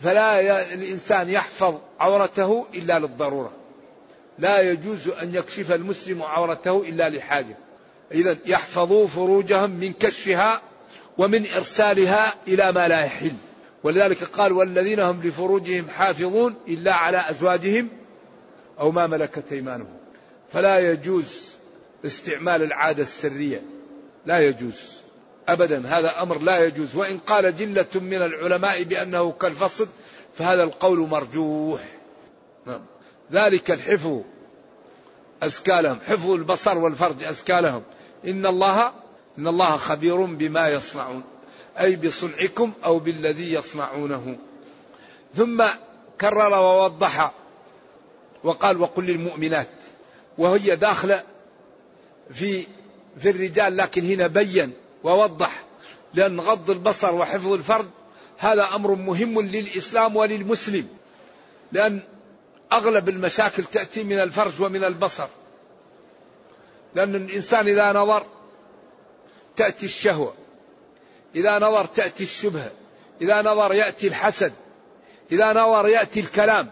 فلا 0.01 0.39
الإنسان 0.73 1.29
يحفظ 1.29 1.75
عورته 1.99 2.65
إلا 2.73 2.99
للضرورة. 2.99 3.51
لا 4.39 4.61
يجوز 4.61 5.07
أن 5.07 5.35
يكشف 5.35 5.71
المسلم 5.71 6.23
عورته 6.23 6.81
إلا 6.81 7.09
لحاجة. 7.09 7.57
إذا 8.13 8.37
يحفظوا 8.45 9.07
فروجهم 9.07 9.69
من 9.69 9.93
كشفها 9.93 10.61
ومن 11.17 11.45
إرسالها 11.55 12.33
إلى 12.47 12.71
ما 12.71 12.87
لا 12.87 12.99
يحل. 12.99 13.33
ولذلك 13.83 14.23
قال 14.23 14.51
والذين 14.51 14.99
هم 14.99 15.21
لفروجهم 15.23 15.89
حافظون 15.89 16.55
إلا 16.67 16.93
على 16.93 17.29
أزواجهم 17.29 17.89
أو 18.79 18.91
ما 18.91 19.07
ملكت 19.07 19.51
أيمانهم. 19.51 19.97
فلا 20.51 20.79
يجوز 20.79 21.55
استعمال 22.05 22.63
العادة 22.63 23.01
السرية. 23.01 23.61
لا 24.25 24.39
يجوز. 24.39 24.91
أبدا. 25.47 25.87
هذا 25.87 26.21
أمر 26.21 26.39
لا 26.39 26.65
يجوز. 26.65 26.95
وإن 26.95 27.17
قال 27.17 27.55
جلة 27.55 27.87
من 27.95 28.21
العلماء 28.21 28.83
بأنه 28.83 29.31
كالفصل 29.31 29.87
فهذا 30.33 30.63
القول 30.63 30.99
مرجوح. 30.99 31.81
نعم. 32.65 32.81
ذلك 33.31 33.71
الحفظ 33.71 34.21
أزكى 35.43 35.81
لهم 35.81 35.99
حفظ 36.07 36.29
البصر 36.29 36.77
والفرج 36.77 37.23
أزكى 37.23 37.61
لهم 37.61 37.83
إن 38.27 38.45
الله 38.45 38.91
إن 39.37 39.47
الله 39.47 39.77
خبير 39.77 40.25
بما 40.25 40.69
يصنعون. 40.69 41.23
أي 41.79 41.95
بصنعكم 41.95 42.73
أو 42.85 42.99
بالذي 42.99 43.53
يصنعونه. 43.53 44.37
ثم 45.35 45.65
كرر 46.21 46.53
ووضح 46.53 47.31
وقال 48.43 48.81
وقل 48.81 49.05
للمؤمنات. 49.05 49.69
وهي 50.37 50.75
داخلة 50.75 51.23
في 52.33 52.67
في 53.19 53.29
الرجال 53.29 53.77
لكن 53.77 54.11
هنا 54.11 54.27
بين 54.27 54.73
ووضح. 55.03 55.63
لأن 56.13 56.39
غض 56.39 56.69
البصر 56.69 57.15
وحفظ 57.15 57.51
الفرد 57.51 57.89
هذا 58.37 58.75
أمر 58.75 58.95
مهم 58.95 59.41
للإسلام 59.41 60.15
وللمسلم. 60.15 60.87
لأن 61.71 61.99
أغلب 62.71 63.09
المشاكل 63.09 63.63
تأتي 63.63 64.03
من 64.03 64.19
الفرج 64.19 64.61
ومن 64.61 64.83
البصر. 64.83 65.27
لأن 66.95 67.15
الإنسان 67.15 67.67
إذا 67.67 67.93
نظر 67.93 68.25
تأتي 69.55 69.85
الشهوة 69.85 70.33
إذا 71.35 71.59
نظر 71.59 71.85
تأتي 71.85 72.23
الشبهة 72.23 72.71
إذا 73.21 73.41
نظر 73.41 73.73
يأتي 73.73 74.07
الحسد 74.07 74.53
إذا 75.31 75.53
نظر 75.53 75.87
يأتي 75.87 76.19
الكلام. 76.19 76.69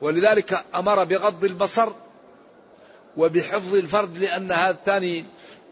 ولذلك 0.00 0.64
أمر 0.74 1.04
بغض 1.04 1.44
البصر 1.44 1.92
وبحفظ 3.16 3.74
الفرد 3.74 4.18
لأن 4.18 4.52
هاتان 4.52 5.24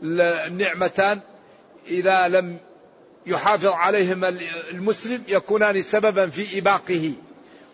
النعمتان 0.02 1.20
إذا 1.86 2.28
لم 2.28 2.58
يحافظ 3.26 3.66
عليهما 3.66 4.28
المسلم 4.70 5.22
يكونان 5.28 5.82
سببا 5.82 6.26
في 6.26 6.58
إباقه 6.58 7.12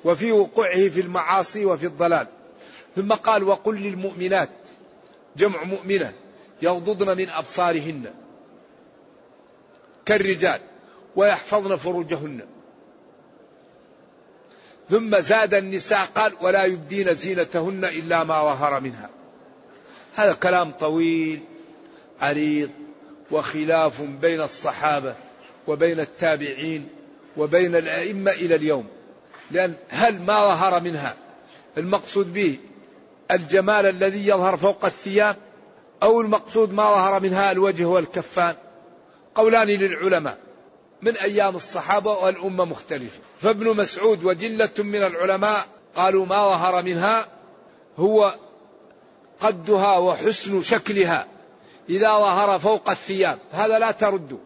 وفي 0.04 0.32
وقوعه 0.32 0.88
في 0.88 1.00
المعاصي 1.00 1.64
وفي 1.64 1.86
الضلال. 1.86 2.26
ثم 2.96 3.12
قال 3.12 3.44
وقل 3.44 3.74
للمؤمنات 3.76 4.50
جمع 5.36 5.64
مؤمنة 5.64 6.12
يغضضن 6.62 7.16
من 7.16 7.28
أبصارهن 7.28 8.14
كالرجال 10.06 10.60
ويحفظن 11.16 11.76
فروجهن. 11.76 12.40
ثم 14.90 15.18
زاد 15.18 15.54
النساء 15.54 16.04
قال 16.04 16.32
ولا 16.40 16.64
يبدين 16.64 17.14
زينتهن 17.14 17.84
إلا 17.84 18.24
ما 18.24 18.42
ظهر 18.42 18.80
منها. 18.80 19.10
هذا 20.14 20.32
كلام 20.32 20.70
طويل 20.70 21.40
عريض 22.20 22.70
وخلاف 23.30 24.02
بين 24.02 24.40
الصحابة 24.40 25.14
وبين 25.66 26.00
التابعين 26.00 26.88
وبين 27.36 27.76
الأئمة 27.76 28.30
إلى 28.30 28.54
اليوم. 28.54 28.86
لأن 29.50 29.74
هل 29.88 30.22
ما 30.22 30.54
ظهر 30.54 30.80
منها؟ 30.80 31.16
المقصود 31.78 32.32
به 32.32 32.58
الجمال 33.30 33.86
الذي 33.86 34.28
يظهر 34.28 34.56
فوق 34.56 34.84
الثياب 34.84 35.36
أو 36.02 36.20
المقصود 36.20 36.72
ما 36.72 36.82
ظهر 36.82 37.20
منها 37.20 37.52
الوجه 37.52 37.84
والكفان. 37.84 38.54
قولان 39.34 39.66
للعلماء 39.68 40.38
من 41.02 41.16
أيام 41.16 41.56
الصحابة 41.56 42.12
والأمة 42.12 42.64
مختلفة. 42.64 43.18
فابن 43.38 43.76
مسعود 43.76 44.24
وجلة 44.24 44.70
من 44.78 45.02
العلماء 45.02 45.66
قالوا 45.96 46.26
ما 46.26 46.50
ظهر 46.50 46.82
منها 46.82 47.26
هو 47.98 48.34
قدها 49.40 49.98
وحسن 49.98 50.62
شكلها 50.62 51.26
إذا 51.88 52.08
ظهر 52.08 52.58
فوق 52.58 52.90
الثياب. 52.90 53.38
هذا 53.52 53.78
لا 53.78 53.90
ترد 53.90 54.38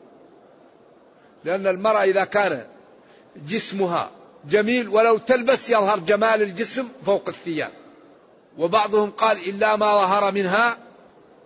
لأن 1.45 1.67
المرأة 1.67 2.03
إذا 2.03 2.25
كان 2.25 2.67
جسمها 3.37 4.11
جميل 4.51 4.89
ولو 4.89 5.19
تلبس 5.19 5.71
يظهر 5.71 5.99
جمال 5.99 6.43
الجسم 6.43 6.89
فوق 7.07 7.29
الثياب. 7.29 7.80
وبعضهم 8.59 9.11
قال 9.11 9.49
إلا 9.49 9.77
ما 9.77 9.87
ظهر 9.87 10.33
منها 10.33 10.79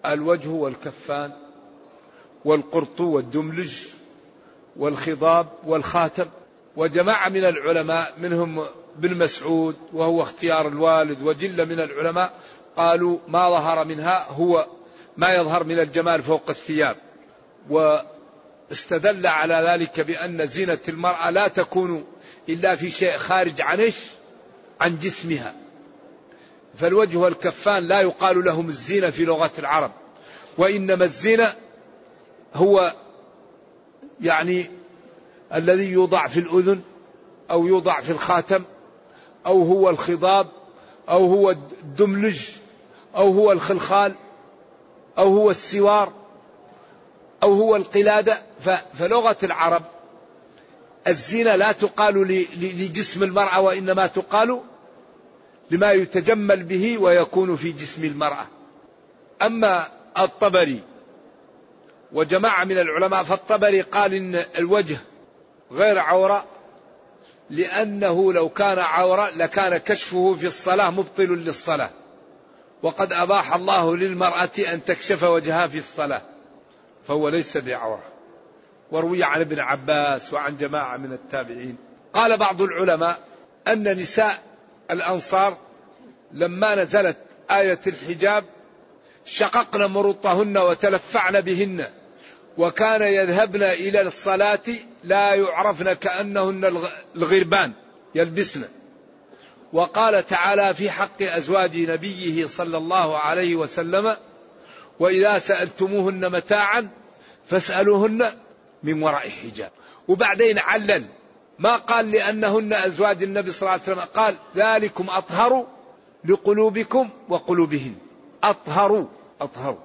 الوجه 0.07 0.49
والكفان 0.49 1.33
والقرط 2.45 3.01
والدملج 3.01 3.73
والخضاب 4.77 5.47
والخاتم. 5.65 6.27
وجماعة 6.77 7.29
من 7.29 7.45
العلماء 7.45 8.15
منهم 8.19 8.67
بن 8.97 9.19
مسعود 9.19 9.77
وهو 9.93 10.23
اختيار 10.23 10.69
الوالد 10.69 11.23
وجل 11.23 11.67
من 11.67 11.81
العلماء 11.81 12.33
قالوا 12.77 13.19
ما 13.29 13.51
ظهر 13.51 13.85
منها 13.85 14.27
هو 14.31 14.67
ما 15.17 15.35
يظهر 15.35 15.65
من 15.65 15.79
الجمال 15.79 16.23
فوق 16.23 16.51
الثياب. 16.51 16.97
واستدل 17.71 19.27
على 19.27 19.55
ذلك 19.55 20.01
بأن 20.01 20.47
زينة 20.47 20.79
المرأة 20.89 21.31
لا 21.31 21.49
تكون 21.49 22.05
إلا 22.49 22.77
في 22.77 22.91
شيء 22.91 23.17
خارج 23.17 23.61
عن 23.61 23.93
عن 24.81 24.99
جسمها. 24.99 25.64
فالوجه 26.77 27.17
والكفان 27.17 27.89
لا 27.89 28.01
يقال 28.01 28.45
لهم 28.45 28.69
الزينة 28.69 29.11
في 29.11 29.25
لغة 29.25 29.51
العرب 29.59 29.91
وإنما 30.59 31.05
الزينة 31.05 31.55
هو 32.55 32.95
يعني 34.21 34.71
الذي 35.55 35.91
يوضع 35.91 36.27
في 36.27 36.41
الأذن 36.41 36.81
أو 37.51 37.67
يوضع 37.67 38.01
في 38.01 38.11
الخاتم 38.11 38.65
أو 39.47 39.63
هو 39.63 39.91
الخضاب 39.91 40.49
أو 41.09 41.27
هو 41.27 41.51
الدملج 41.51 42.49
أو 43.17 43.33
هو 43.33 43.53
الخلخال 43.53 44.15
أو 45.19 45.37
هو 45.37 45.51
السوار 45.51 46.13
أو 47.43 47.53
هو 47.53 47.77
القلادة. 47.77 48.43
فلغة 48.95 49.37
العرب 49.43 49.83
الزنا 51.07 51.57
لا 51.57 51.73
تقال 51.73 52.47
لجسم 52.57 53.23
المرأة 53.23 53.61
وإنما 53.61 54.07
تقال 54.07 54.61
لما 55.71 55.93
يتجمل 55.93 56.63
به 56.63 56.99
ويكون 56.99 57.57
في 57.57 57.73
جسم 57.73 58.05
المرأة. 58.05 58.47
أما 59.43 59.87
الطبري 60.19 60.81
وجماعة 62.13 62.65
من 62.65 62.79
العلماء 62.79 63.23
فالطبري 63.23 63.81
قال 63.81 64.15
إن 64.15 64.45
الوجه 64.59 64.99
غير 65.73 65.99
عورة 65.99 66.45
لأنه 67.51 68.33
لو 68.33 68.49
كان 68.49 68.79
عورة 68.79 69.31
لكان 69.37 69.77
كشفه 69.77 70.35
في 70.35 70.47
الصلاة 70.47 70.91
مبطل 70.91 71.29
للصلاة. 71.29 71.91
وقد 72.83 73.13
أباح 73.13 73.55
الله 73.55 73.97
للمرأة 73.97 74.51
أن 74.59 74.85
تكشف 74.85 75.23
وجهها 75.23 75.67
في 75.67 75.79
الصلاة 75.79 76.23
فهو 77.07 77.29
ليس 77.29 77.57
بعورة. 77.57 78.03
وروي 78.93 79.25
عن 79.25 79.41
ابن 79.41 79.61
عباس 79.61 80.33
وعن 80.33 80.57
جماعة 80.57 80.97
من 80.97 81.13
التابعين. 81.13 81.77
قال 82.13 82.39
بعض 82.39 82.63
العلماء 82.63 83.19
أن 83.69 83.99
نساء 83.99 84.54
الأنصار 84.91 85.59
لما 86.33 86.75
نزلت 86.75 87.17
آية 87.51 87.81
الحجاب 87.87 88.45
شققن 89.25 89.85
مرطهن 89.85 90.59
وتلفعن 90.59 91.41
بهن 91.41 91.87
وكان 92.59 93.03
يذهبن 93.03 93.63
إلى 93.63 94.01
الصلاة 94.01 94.61
لا 95.05 95.35
يعرفن 95.35 95.93
كأنهن 95.93 96.65
الغربان 97.17 97.73
يلبسن. 98.15 98.65
وقال 99.73 100.27
تعالى 100.27 100.75
في 100.75 100.91
حق 100.91 101.23
أزواج 101.23 101.79
نبيه 101.79 102.47
صلى 102.47 102.77
الله 102.79 103.19
عليه 103.19 103.57
وسلم 103.57 104.17
وإذا 105.01 105.39
سألتموهن 105.39 106.33
متاعا 106.33 106.89
فاسألوهن 107.47 108.33
من 108.83 109.03
وراء 109.03 109.29
حجاب 109.29 109.71
وبعدين 110.09 110.59
علل 110.59 111.05
ما 111.59 111.77
قال 111.77 112.11
لأنهن 112.11 112.73
أزواج 112.73 113.23
النبي 113.23 113.53
صلى 113.53 113.61
الله 113.61 113.73
عليه 113.73 113.83
وسلم. 113.83 114.01
قال 114.01 114.35
ذلكم 114.57 115.11
أطهر 115.11 115.67
لقلوبكم 116.25 117.09
وقلوبهن. 117.29 117.95
أطهروا 118.43 119.07
أطهروا 119.41 119.79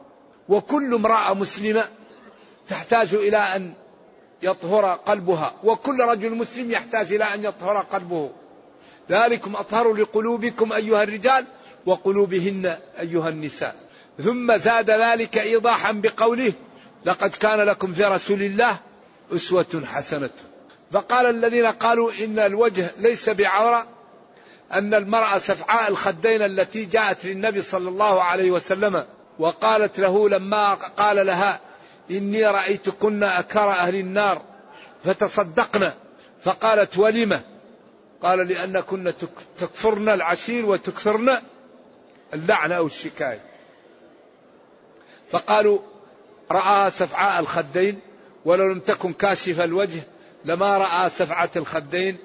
وكل 0.49 0.93
امرأة 0.93 1.33
مسلمة 1.33 1.83
تحتاج 2.67 3.15
إلى 3.15 3.37
أن 3.37 3.73
يطهر 4.41 4.93
قلبها. 4.93 5.53
وكل 5.63 5.99
رجل 5.99 6.35
مسلم 6.35 6.71
يحتاج 6.71 7.13
إلى 7.13 7.23
أن 7.23 7.43
يطهر 7.43 7.77
قلبه. 7.77 8.29
ذلكم 9.09 9.55
أطهر 9.55 9.93
لقلوبكم 9.93 10.73
أيها 10.73 11.03
الرجال 11.03 11.45
وقلوبهن 11.85 12.77
أيها 12.99 13.29
النساء. 13.29 13.75
ثم 14.23 14.57
زاد 14.57 14.91
ذلك 14.91 15.37
إيضاحا 15.37 15.91
بقوله 15.91 16.53
لقد 17.05 17.29
كان 17.29 17.59
لكم 17.59 17.93
في 17.93 18.03
رسول 18.03 18.41
الله 18.43 18.77
أسوة 19.35 19.83
حسنة. 19.85 20.29
فقال 20.91 21.25
الذين 21.25 21.65
قالوا 21.65 22.11
إن 22.23 22.39
الوجه 22.39 22.91
ليس 22.97 23.29
بعورة 23.29 23.87
أن 24.73 24.93
المرأة 24.93 25.37
سفعاء 25.37 25.91
الخدين 25.91 26.41
التي 26.41 26.85
جاءت 26.85 27.25
للنبي 27.25 27.61
صلى 27.61 27.89
الله 27.89 28.23
عليه 28.23 28.51
وسلم 28.51 29.05
وقالت 29.39 29.99
له 29.99 30.29
لما 30.29 30.73
قال 30.73 31.25
لها 31.25 31.59
إني 32.11 32.45
رأيتكن 32.47 33.23
أكر 33.23 33.69
أهل 33.69 33.95
النار 33.95 34.41
فتصدقن 35.03 35.91
فقالت 36.43 36.97
ولم؟ 36.97 37.41
قال 38.21 38.47
لأنكن 38.47 39.13
تكفرن 39.57 40.09
العشير 40.09 40.65
وتكثرن 40.65 41.37
اللعنة 42.33 42.75
أو 42.75 42.85
الشكاية. 42.85 43.41
فقالوا 45.31 45.79
رأى 46.51 46.91
سفعاء 46.91 47.39
الخدين 47.39 47.99
ولو 48.45 48.67
لم 48.67 48.79
تكن 48.79 49.13
كاشف 49.13 49.61
الوجه 49.61 50.03
لما 50.45 50.77
رأى 50.77 51.09
سفعة 51.09 51.49
الخدين 51.55 52.17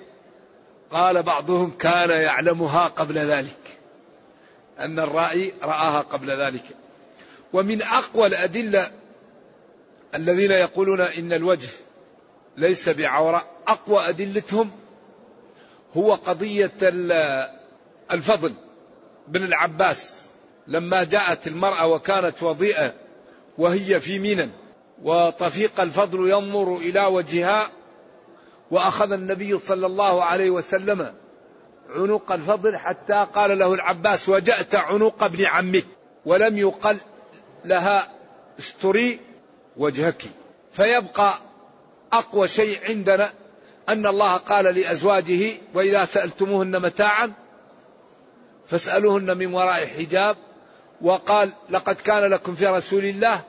قال 0.91 1.23
بعضهم 1.23 1.71
كان 1.71 2.11
يعلمها 2.11 2.87
قبل 2.87 3.19
ذلك 3.19 3.79
أن 4.79 4.99
الرائي 4.99 5.53
رآها 5.63 6.01
قبل 6.01 6.31
ذلك. 6.31 6.65
ومن 7.53 7.83
أقوى 7.83 8.27
الأدلة 8.27 8.91
الذين 10.15 10.51
يقولون 10.51 11.01
إن 11.01 11.33
الوجه 11.33 11.69
ليس 12.57 12.89
بعورة 12.89 13.45
أقوى 13.69 14.09
أدلتهم 14.09 14.71
هو 15.97 16.15
قضية 16.15 16.73
الفضل 18.13 18.53
بن 19.29 19.45
العباس. 19.45 20.25
لما 20.67 21.05
جاءت 21.05 21.47
المرأة 21.47 21.87
وكانت 21.87 22.43
وضيئة 22.43 22.95
وهي 23.59 24.01
في 24.01 24.19
منى 24.19 24.51
وطفيق 25.03 25.81
الفضل 25.81 26.31
ينظر 26.31 26.77
إلى 26.77 27.05
وجهها 27.07 27.71
وأخذ 28.71 29.13
النبي 29.13 29.59
صلى 29.59 29.87
الله 29.87 30.25
عليه 30.25 30.51
وسلم 30.51 31.15
عنق 31.91 32.33
الفضل 32.33 32.77
حتى 32.77 33.27
قال 33.35 33.59
له 33.59 33.75
العباس 33.75 34.29
وجأت 34.29 34.75
عنق 34.75 35.25
ابن 35.25 35.45
عمك 35.45 35.87
ولم 36.25 36.59
يقل 36.59 36.97
لها 37.65 38.09
استري 38.59 39.21
وجهك. 39.77 40.23
فيبقى 40.73 41.35
أقوى 42.13 42.49
شيء 42.49 42.79
عندنا 42.89 43.33
أن 43.89 44.07
الله 44.07 44.37
قال 44.37 44.65
لأزواجه 44.65 45.53
وإذا 45.75 46.05
سألتموهن 46.05 46.83
متاعا 46.83 47.33
فاسألوهن 48.67 49.39
من 49.39 49.55
وراء 49.55 49.87
حجاب. 49.87 50.37
وقال 51.03 51.51
لقد 51.71 51.95
كان 51.95 52.23
لكم 52.23 52.55
في 52.55 52.67
رسول 52.67 53.05
الله 53.05 53.41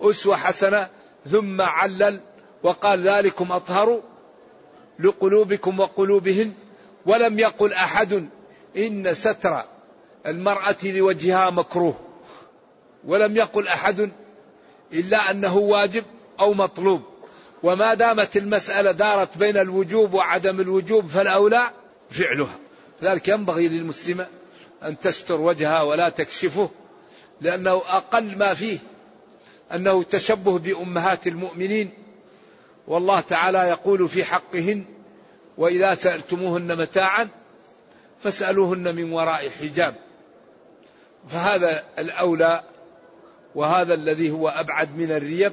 أسوة 0.00 0.36
حسنة 0.36 0.88
ثم 1.30 1.60
علل 1.60 2.20
وقال 2.62 3.08
ذلكم 3.08 3.52
أطهر. 3.52 4.02
لقلوبكم 5.02 5.80
وقلوبهن 5.80 6.52
ولم 7.06 7.38
يقل 7.38 7.72
أحد 7.72 8.28
إن 8.76 9.14
ستر 9.14 9.64
المرأة 10.26 10.76
لوجهها 10.84 11.50
مكروه 11.50 11.94
ولم 13.04 13.36
يقل 13.36 13.68
أحد 13.68 14.10
إلا 14.92 15.30
أنه 15.30 15.56
واجب 15.56 16.04
أو 16.40 16.54
مطلوب 16.54 17.02
وما 17.62 17.94
دامت 17.94 18.36
المسألة 18.36 18.92
دارت 18.92 19.38
بين 19.38 19.56
الوجوب 19.56 20.14
وعدم 20.14 20.60
الوجوب 20.60 21.06
فالأولى 21.06 21.70
فعلها 22.10 22.58
لذلك 23.02 23.28
ينبغي 23.28 23.68
للمسلمة 23.68 24.26
أن 24.82 24.98
تستر 24.98 25.40
وجهها 25.40 25.82
ولا 25.82 26.08
تكشفه 26.08 26.70
لأنه 27.40 27.82
أقل 27.86 28.38
ما 28.38 28.54
فيه 28.54 28.78
أنه 29.74 30.02
تشبه 30.02 30.58
بأمهات 30.58 31.26
المؤمنين 31.26 31.90
والله 32.86 33.20
تعالى 33.20 33.58
يقول 33.58 34.08
في 34.08 34.24
حقهن 34.24 34.84
وإذا 35.58 35.94
سألتموهن 35.94 36.78
متاعا 36.78 37.28
فاسألوهن 38.22 38.96
من 38.96 39.12
وراء 39.12 39.48
حجاب. 39.48 39.94
فهذا 41.28 41.84
الأولى 41.98 42.62
وهذا 43.54 43.94
الذي 43.94 44.30
هو 44.30 44.48
أبعد 44.48 44.96
من 44.96 45.12
الريب 45.12 45.52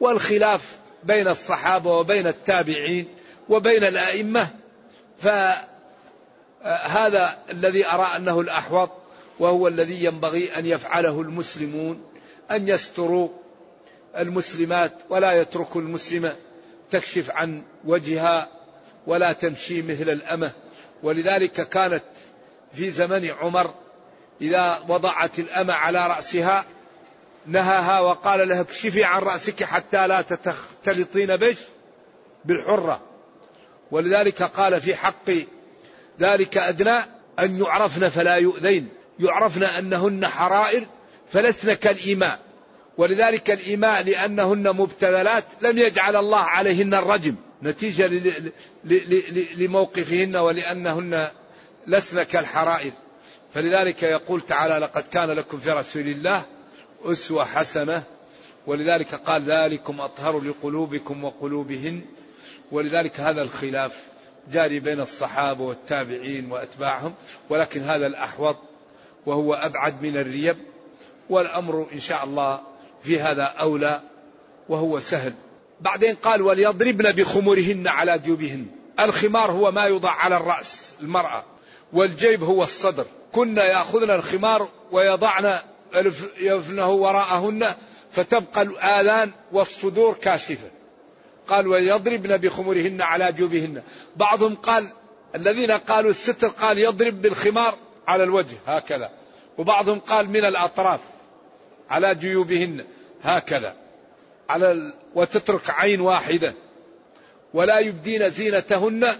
والخلاف 0.00 0.78
بين 1.04 1.28
الصحابة 1.28 1.98
وبين 1.98 2.26
التابعين 2.26 3.08
وبين 3.48 3.84
الأئمة. 3.84 4.48
فهذا 5.18 5.68
الذي 7.50 7.86
أرى 7.86 8.06
أنه 8.16 8.40
الأحوط 8.40 8.90
وهو 9.38 9.68
الذي 9.68 10.04
ينبغي 10.04 10.58
أن 10.58 10.66
يفعله 10.66 11.20
المسلمون 11.20 12.02
أن 12.50 12.68
يستروا 12.68 13.28
المسلمات 14.18 14.92
ولا 15.10 15.32
يتركوا 15.32 15.80
المسلمة 15.80 16.36
تكشف 16.90 17.30
عن 17.30 17.62
وجهها 17.84 18.48
ولا 19.06 19.32
تمشي 19.32 19.82
مثل 19.82 20.10
الأمة. 20.10 20.52
ولذلك 21.02 21.68
كانت 21.68 22.02
في 22.74 22.90
زمن 22.90 23.30
عمر 23.30 23.74
إذا 24.40 24.84
وضعت 24.88 25.38
الأمة 25.38 25.72
على 25.74 26.06
رأسها 26.06 26.64
نهاها 27.46 28.00
وقال 28.00 28.48
لها 28.48 28.60
اكشفي 28.60 29.04
عن 29.04 29.22
رأسك 29.22 29.64
حتى 29.64 30.06
لا 30.06 30.22
تختلطين 30.22 31.36
بش 31.36 31.56
بالحرة. 32.44 33.00
ولذلك 33.90 34.42
قال 34.42 34.80
في 34.80 34.94
حق 34.94 35.30
ذلك 36.20 36.58
أدنى 36.58 36.98
أن 37.38 37.60
يعرفن 37.60 38.08
فلا 38.08 38.36
يؤذين. 38.36 38.88
يعرفن 39.20 39.62
أنهن 39.62 40.26
حرائر 40.26 40.86
فلسن 41.32 41.72
كالإيماء 41.74 42.38
ولذلك 42.98 43.50
الإيماء 43.50 44.02
لأنهن 44.02 44.76
مبتذلات 44.76 45.44
لم 45.62 45.78
يجعل 45.78 46.16
الله 46.16 46.38
عليهن 46.38 46.94
الرجم. 46.94 47.34
نتيجة 47.62 48.10
لموقفهن 49.56 50.36
ولأنهن 50.36 51.28
لسن 51.86 52.22
كالحرائر. 52.22 52.92
فلذلك 53.54 54.02
يقول 54.02 54.40
تعالى 54.40 54.78
لقد 54.78 55.02
كان 55.02 55.30
لكم 55.30 55.58
في 55.58 55.70
رسول 55.70 56.02
الله 56.02 56.42
أسوة 57.04 57.44
حسنة. 57.44 58.02
ولذلك 58.66 59.14
قال 59.14 59.42
ذلكم 59.42 60.00
أطهر 60.00 60.40
لقلوبكم 60.40 61.24
وقلوبهن. 61.24 62.00
ولذلك 62.72 63.20
هذا 63.20 63.42
الخلاف 63.42 64.02
جاري 64.52 64.80
بين 64.80 65.00
الصحابة 65.00 65.64
والتابعين 65.64 66.52
وأتباعهم 66.52 67.14
ولكن 67.50 67.82
هذا 67.82 68.06
الأحوط 68.06 68.56
وهو 69.26 69.54
أبعد 69.54 70.02
من 70.02 70.16
الريب. 70.16 70.56
والأمر 71.30 71.86
إن 71.92 72.00
شاء 72.00 72.24
الله 72.24 72.71
في 73.04 73.20
هذا 73.20 73.42
أولى 73.42 74.00
وهو 74.68 75.00
سهل. 75.00 75.34
بعدين 75.80 76.14
قال 76.14 76.42
وليضربن 76.42 77.12
بخمرهن 77.12 77.88
على 77.88 78.18
جيوبهن. 78.18 78.66
الخمار 79.00 79.52
هو 79.52 79.72
ما 79.72 79.84
يوضع 79.84 80.10
على 80.10 80.36
الرأس 80.36 80.92
المرأة 81.00 81.44
والجيب 81.92 82.42
هو 82.42 82.62
الصدر. 82.62 83.04
كنا 83.32 83.64
يأخذن 83.64 84.10
الخمار 84.10 84.68
ويضعن 84.92 85.58
يفنه 86.38 86.90
وراءهن 86.90 87.74
فتبقى 88.12 88.62
الآذان 88.62 89.30
والصدور 89.52 90.14
كاشفة. 90.14 90.70
قال 91.48 91.68
ويضربن 91.68 92.36
بخمرهن 92.36 93.00
على 93.00 93.32
جيوبهن. 93.32 93.82
بعضهم 94.16 94.54
قال 94.54 94.86
الذين 95.34 95.70
قالوا 95.70 96.10
الستر 96.10 96.48
قال 96.48 96.78
يضرب 96.78 97.22
بالخمار 97.22 97.74
على 98.06 98.22
الوجه 98.22 98.56
هكذا. 98.66 99.10
وبعضهم 99.58 99.98
قال 99.98 100.30
من 100.30 100.44
الأطراف. 100.44 101.00
على 101.92 102.14
جيوبهن. 102.14 102.84
هكذا. 103.22 103.76
على 104.48 104.72
ال... 104.72 104.94
وتترك 105.14 105.70
عين 105.70 106.00
واحدة. 106.00 106.54
ولا 107.54 107.78
يبدين 107.78 108.30
زينتهن 108.30 109.14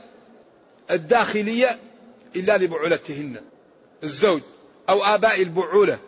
الداخلية 0.90 1.78
إلا 2.36 2.58
لبعولتهن. 2.58 3.36
الزوج 4.02 4.40
أو 4.88 5.04
آباء 5.04 5.42
البعولة 5.42 5.98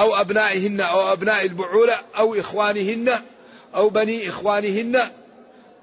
أو 0.00 0.14
أبنائهن 0.14 0.80
أو 0.80 1.12
أبناء 1.12 1.44
البعولة 1.44 1.94
أو 2.16 2.34
إخوانهن 2.34 3.20
أو 3.74 3.88
بني 3.88 4.28
إخوانهن 4.28 5.10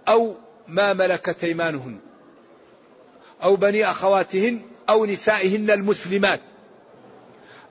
أو 0.07 0.35
ما 0.67 0.93
ملكت 0.93 1.43
أيمانهن 1.43 1.99
أو 3.43 3.55
بني 3.55 3.91
أخواتهن 3.91 4.61
أو 4.89 5.05
نسائهن 5.05 5.71
المسلمات. 5.71 6.41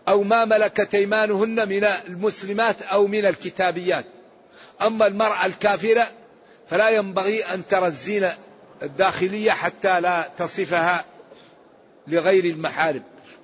أو 0.09 0.23
ما 0.23 0.45
ملكت 0.45 0.95
أيمانهن 0.95 1.69
من 1.69 1.85
المسلمات 1.85 2.83
أو 2.83 3.07
من 3.07 3.27
الكتابيات. 3.27 4.05
أما 4.83 5.07
المرأة 5.07 5.47
الكافرة 5.47 6.07
فلا 6.71 6.91
ينبغي 6.91 7.45
أن 7.45 7.67
ترى 7.67 7.87
الزينة 7.87 8.37
الداخلية 8.83 9.51
حتى 9.51 10.01
لا 10.01 10.31
تصفها 10.39 11.05
لغير 12.09 12.45
المحارم. 12.45 13.03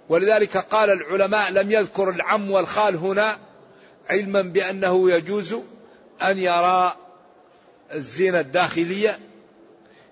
ولذلك 0.08 0.56
قال 0.56 0.90
العلماء 0.90 1.52
لم 1.52 1.72
يذكر 1.72 2.10
العم 2.10 2.50
والخال 2.50 2.96
هنا 2.96 3.38
علما 4.10 4.42
بأنه 4.42 5.10
يجوز 5.10 5.56
أن 6.22 6.38
يرى 6.38 6.96
الزينة 7.94 8.40
الداخلية 8.40 9.18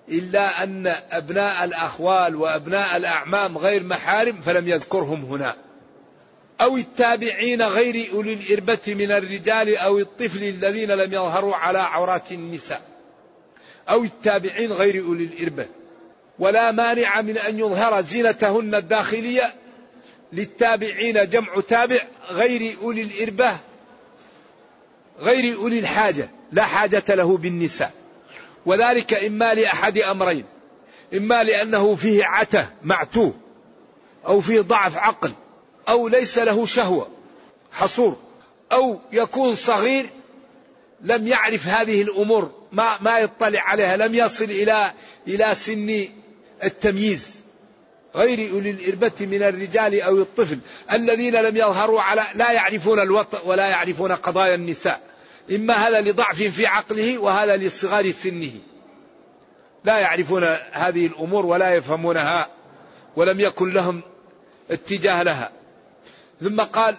إلا 0.08 0.62
أن 0.62 0.86
أبناء 1.10 1.64
الأخوال 1.64 2.36
وأبناء 2.36 2.96
الأعمام 2.96 3.58
غير 3.58 3.82
محارم 3.82 4.40
فلم 4.40 4.68
يذكرهم 4.68 5.24
هنا. 5.24 5.56
أو 6.60 6.76
التابعين 6.76 7.62
غير 7.62 8.12
أولي 8.12 8.32
الإربة 8.32 8.78
من 8.86 9.12
الرجال 9.12 9.76
أو 9.76 9.98
الطفل 9.98 10.44
الذين 10.44 10.90
لم 10.90 11.12
يظهروا 11.12 11.56
على 11.56 11.78
عورات 11.78 12.32
النساء. 12.32 12.82
أو 13.88 14.04
التابعين 14.04 14.72
غير 14.72 15.04
أولي 15.04 15.24
الإربة. 15.24 15.66
ولا 16.38 16.72
مانع 16.72 17.20
من 17.20 17.38
أن 17.38 17.58
يظهر 17.58 18.00
زينتهن 18.00 18.74
الداخلية 18.74 19.54
للتابعين 20.32 21.28
جمع 21.28 21.60
تابع 21.68 21.98
غير 22.30 22.76
أولي 22.82 23.02
الإربة 23.02 23.56
غير 25.20 25.56
أولي 25.56 25.78
الحاجة 25.78 26.30
لا 26.52 26.62
حاجة 26.62 27.04
له 27.08 27.36
بالنساء. 27.36 27.92
وذلك 28.66 29.24
إما 29.24 29.54
لأحد 29.54 29.98
أمرين. 29.98 30.44
إما 31.14 31.44
لأنه 31.44 31.94
فيه 31.94 32.24
عتة 32.24 32.66
معتوه 32.82 33.34
أو 34.26 34.40
فيه 34.40 34.60
ضعف 34.60 34.96
عقل. 34.96 35.32
أو 35.90 36.08
ليس 36.08 36.38
له 36.38 36.66
شهوة 36.66 37.08
حصور 37.72 38.16
أو 38.72 39.00
يكون 39.12 39.54
صغير 39.54 40.06
لم 41.00 41.28
يعرف 41.28 41.68
هذه 41.68 42.02
الأمور 42.02 42.52
ما 42.72 42.98
ما 43.00 43.18
يطلع 43.18 43.60
عليها 43.60 43.96
لم 43.96 44.14
يصل 44.14 44.44
إلى 44.44 44.92
إلى 45.28 45.54
سن 45.54 46.08
التمييز. 46.64 47.40
غير 48.14 48.52
أولي 48.52 48.70
الإربة 48.70 49.12
من 49.20 49.42
الرجال 49.42 50.02
أو 50.02 50.18
الطفل 50.18 50.58
الذين 50.92 51.34
لم 51.34 51.56
يظهروا 51.56 52.00
على 52.00 52.22
لا 52.34 52.52
يعرفون 52.52 53.00
الوطء 53.00 53.46
ولا 53.46 53.68
يعرفون 53.68 54.12
قضايا 54.12 54.54
النساء. 54.54 55.00
إما 55.50 55.74
هذا 55.74 56.00
لضعف 56.00 56.42
في 56.42 56.66
عقله 56.66 57.18
وهذا 57.18 57.56
لصغار 57.56 58.10
سنه. 58.10 58.52
لا 59.84 59.98
يعرفون 59.98 60.44
هذه 60.72 61.06
الأمور 61.06 61.46
ولا 61.46 61.74
يفهمونها 61.74 62.48
ولم 63.16 63.40
يكن 63.40 63.72
لهم 63.72 64.00
اتجاه 64.70 65.22
لها. 65.22 65.59
ثم 66.40 66.60
قال 66.60 66.96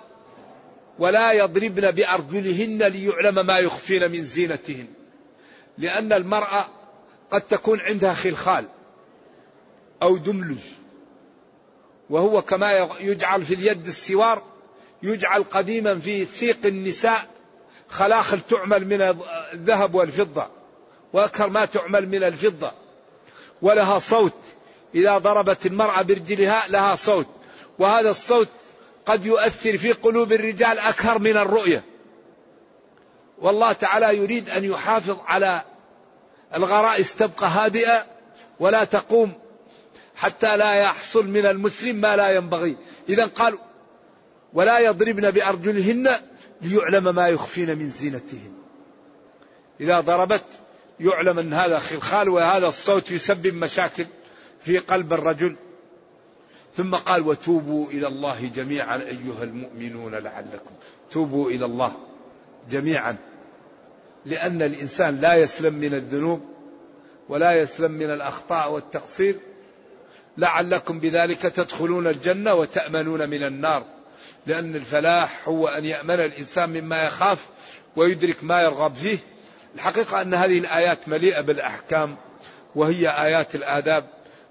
ولا 0.99 1.31
يضربن 1.31 1.91
بأرجلهن 1.91 2.83
ليعلم 2.83 3.45
ما 3.45 3.59
يخفين 3.59 4.11
من 4.11 4.23
زينتهن 4.23 4.87
لأن 5.77 6.13
المرأة 6.13 6.67
قد 7.31 7.41
تكون 7.41 7.79
عندها 7.79 8.13
خلخال 8.13 8.65
أو 10.01 10.17
دملج 10.17 10.59
وهو 12.09 12.41
كما 12.41 12.89
يجعل 12.99 13.45
في 13.45 13.53
اليد 13.53 13.87
السوار 13.87 14.43
يجعل 15.03 15.43
قديما 15.43 15.99
في 15.99 16.25
سيق 16.25 16.65
النساء 16.65 17.27
خلاخل 17.89 18.39
تعمل 18.39 18.85
من 18.85 19.01
الذهب 19.53 19.95
والفضة 19.95 20.47
وأكثر 21.13 21.49
ما 21.49 21.65
تعمل 21.65 22.09
من 22.09 22.23
الفضة 22.23 22.71
ولها 23.61 23.99
صوت 23.99 24.33
إذا 24.95 25.17
ضربت 25.17 25.65
المرأة 25.65 26.01
برجلها 26.01 26.67
لها 26.69 26.95
صوت 26.95 27.27
وهذا 27.79 28.09
الصوت 28.09 28.49
قد 29.05 29.25
يؤثر 29.25 29.77
في 29.77 29.91
قلوب 29.91 30.33
الرجال 30.33 30.79
أكثر 30.79 31.19
من 31.19 31.37
الرؤية. 31.37 31.83
والله 33.37 33.73
تعالى 33.73 34.17
يريد 34.17 34.49
أن 34.49 34.63
يحافظ 34.63 35.17
على 35.25 35.63
الغرائز 36.55 37.13
تبقى 37.13 37.47
هادئة 37.49 38.05
ولا 38.59 38.83
تقوم 38.83 39.33
حتى 40.15 40.57
لا 40.57 40.73
يحصل 40.73 41.27
من 41.27 41.45
المسلم 41.45 41.95
ما 41.95 42.15
لا 42.15 42.29
ينبغي. 42.29 42.77
إذا 43.09 43.25
قال 43.25 43.57
ولا 44.53 44.79
يضربن 44.79 45.31
بأرجلهن 45.31 46.09
ليعلم 46.61 47.15
ما 47.15 47.27
يخفين 47.27 47.77
من 47.77 47.89
زينتهن. 47.89 48.53
إذا 49.79 49.99
ضربت 49.99 50.43
يعلم 50.99 51.39
أن 51.39 51.53
هذا 51.53 51.79
خلخال 51.79 52.29
وهذا 52.29 52.67
الصوت 52.67 53.11
يسبب 53.11 53.53
مشاكل 53.53 54.05
في 54.63 54.77
قلب 54.77 55.13
الرجل. 55.13 55.55
ثم 56.77 56.95
قال 56.95 57.27
وتوبوا 57.27 57.87
إلى 57.87 58.07
الله 58.07 58.51
جميعا 58.55 58.97
أيها 58.97 59.43
المؤمنون 59.43 60.15
لعلكم. 60.15 60.71
توبوا 61.11 61.49
إلى 61.49 61.65
الله 61.65 61.93
جميعا. 62.71 63.15
لأن 64.25 64.61
الإنسان 64.61 65.21
لا 65.21 65.35
يسلم 65.35 65.73
من 65.73 65.93
الذنوب 65.93 66.41
ولا 67.29 67.51
يسلم 67.51 67.91
من 67.91 68.11
الأخطاء 68.11 68.71
والتقصير. 68.71 69.35
لعلكم 70.37 70.99
بذلك 70.99 71.41
تدخلون 71.41 72.07
الجنة 72.07 72.53
وتأمنون 72.53 73.29
من 73.29 73.43
النار. 73.43 73.85
لأن 74.47 74.75
الفلاح 74.75 75.47
هو 75.47 75.67
أن 75.67 75.85
يأمن 75.85 76.19
الإنسان 76.19 76.69
مما 76.69 77.03
يخاف 77.03 77.47
ويدرك 77.95 78.43
ما 78.43 78.61
يرغب 78.61 78.95
فيه. 78.95 79.17
الحقيقة 79.75 80.21
أن 80.21 80.33
هذه 80.33 80.59
الآيات 80.59 81.07
مليئة 81.07 81.41
بالأحكام 81.41 82.15
وهي 82.75 83.09
آيات 83.09 83.55
الآداب. 83.55 84.20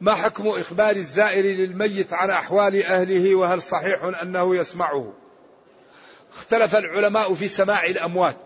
ما 0.00 0.14
حكم 0.14 0.48
إخبار 0.48 0.96
الزائر 0.96 1.44
للميت 1.44 2.12
عن 2.12 2.30
أحوال 2.30 2.82
أهله 2.82 3.34
وهل 3.34 3.62
صحيح 3.62 4.04
أنه 4.22 4.56
يسمعه؟ 4.56 5.12
اختلف 6.32 6.76
العلماء 6.76 7.34
في 7.34 7.48
سماع 7.48 7.84
الأموات. 7.84 8.36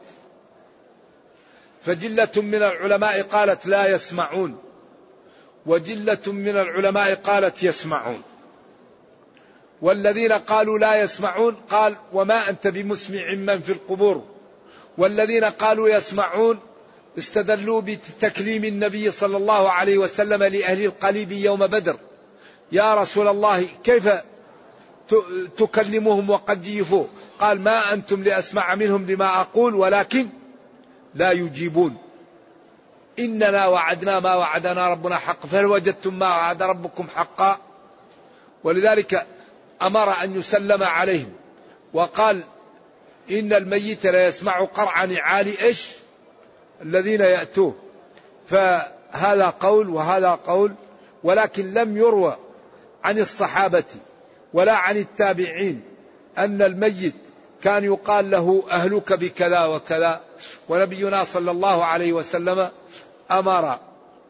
فجلة 1.80 2.30
من 2.36 2.54
العلماء 2.54 3.22
قالت 3.22 3.66
لا 3.66 3.86
يسمعون 3.86 4.58
وجلة 5.66 6.20
من 6.26 6.56
العلماء 6.56 7.14
قالت 7.14 7.62
يسمعون. 7.62 8.22
والذين 9.82 10.32
قالوا 10.32 10.78
لا 10.78 11.02
يسمعون 11.02 11.54
قال 11.54 11.96
وما 12.12 12.48
أنت 12.48 12.66
بمسمع 12.66 13.34
من 13.34 13.60
في 13.60 13.72
القبور. 13.72 14.24
والذين 14.98 15.44
قالوا 15.44 15.88
يسمعون 15.88 16.58
استدلوا 17.18 17.80
بتكليم 17.80 18.64
النبي 18.64 19.10
صلى 19.10 19.36
الله 19.36 19.70
عليه 19.70 19.98
وسلم 19.98 20.42
لأهل 20.42 20.84
القليب 20.84 21.32
يوم 21.32 21.66
بدر. 21.66 21.96
يا 22.72 22.94
رسول 22.94 23.28
الله 23.28 23.66
كيف 23.84 24.08
تكلمهم 25.58 26.30
وقد 26.30 26.62
جيفوا 26.62 27.06
قال 27.40 27.60
ما 27.60 27.92
أنتم 27.92 28.22
لأسمع 28.22 28.74
منهم 28.74 29.06
لما 29.06 29.40
أقول 29.40 29.74
ولكن 29.74 30.28
لا 31.14 31.32
يجيبون. 31.32 31.96
إننا 33.18 33.66
وعدنا 33.66 34.20
ما 34.20 34.34
وعدنا 34.34 34.88
ربنا 34.88 35.16
حق 35.16 35.46
فهل 35.46 35.66
وجدتم 35.66 36.18
ما 36.18 36.26
وعد 36.26 36.62
ربكم 36.62 37.06
حقا؟ 37.14 37.58
ولذلك 38.64 39.26
أمر 39.82 40.22
أن 40.24 40.38
يسلم 40.38 40.82
عليهم. 40.82 41.32
وقال 41.92 42.40
إن 43.30 43.52
الميت 43.52 44.06
لا 44.06 44.26
يسمع 44.26 44.64
قرع 44.64 45.04
نعال 45.04 45.58
إيش؟ 45.58 45.88
الذين 46.84 47.20
يأتوه. 47.20 47.74
فهذا 48.46 49.54
قول 49.60 49.88
وهذا 49.88 50.38
قول 50.46 50.74
ولكن 51.24 51.74
لم 51.74 51.96
يروى 51.96 52.36
عن 53.04 53.18
الصحابة 53.18 53.84
ولا 54.52 54.76
عن 54.76 54.96
التابعين 54.96 55.82
أن 56.38 56.62
الميت 56.62 57.14
كان 57.62 57.84
يقال 57.84 58.30
له 58.30 58.62
أهلك 58.70 59.12
بكذا 59.12 59.64
وكذا. 59.64 60.20
ونبينا 60.68 61.24
صلى 61.24 61.50
الله 61.50 61.84
عليه 61.84 62.12
وسلم 62.12 62.68
أمر 63.30 63.78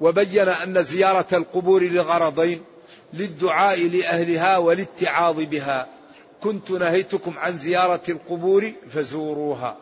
وبين 0.00 0.48
أن 0.48 0.82
زيارة 0.82 1.26
القبور 1.32 1.82
لغرضين 1.82 2.62
للدعاء 3.12 3.86
لأهلها 3.86 4.58
والاتعاظ 4.58 5.40
بها. 5.40 5.86
كنت 6.42 6.70
نهيتكم 6.70 7.38
عن 7.38 7.58
زيارة 7.58 8.00
القبور 8.08 8.72
فزوروها. 8.90 9.76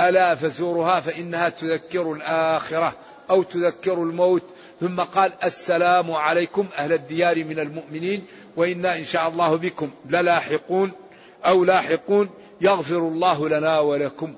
ألا 0.00 0.34
فزوروها 0.34 1.00
فإنها 1.00 1.48
تذكر 1.48 2.12
الآخرة 2.12 2.94
أو 3.30 3.42
تذكر 3.42 3.94
الموت. 3.94 4.42
ثم 4.80 5.00
قال 5.00 5.32
السلام 5.44 6.10
عليكم 6.10 6.66
أهل 6.78 6.92
الديار 6.92 7.44
من 7.44 7.58
المؤمنين 7.58 8.26
وإنا 8.56 8.96
إن 8.96 9.04
شاء 9.04 9.28
الله 9.28 9.56
بكم 9.56 9.90
للاحقون 10.10 10.92
أو 11.44 11.64
لاحقون. 11.64 12.30
يغفر 12.60 12.98
الله 12.98 13.48
لنا 13.48 13.80
ولكم 13.80 14.34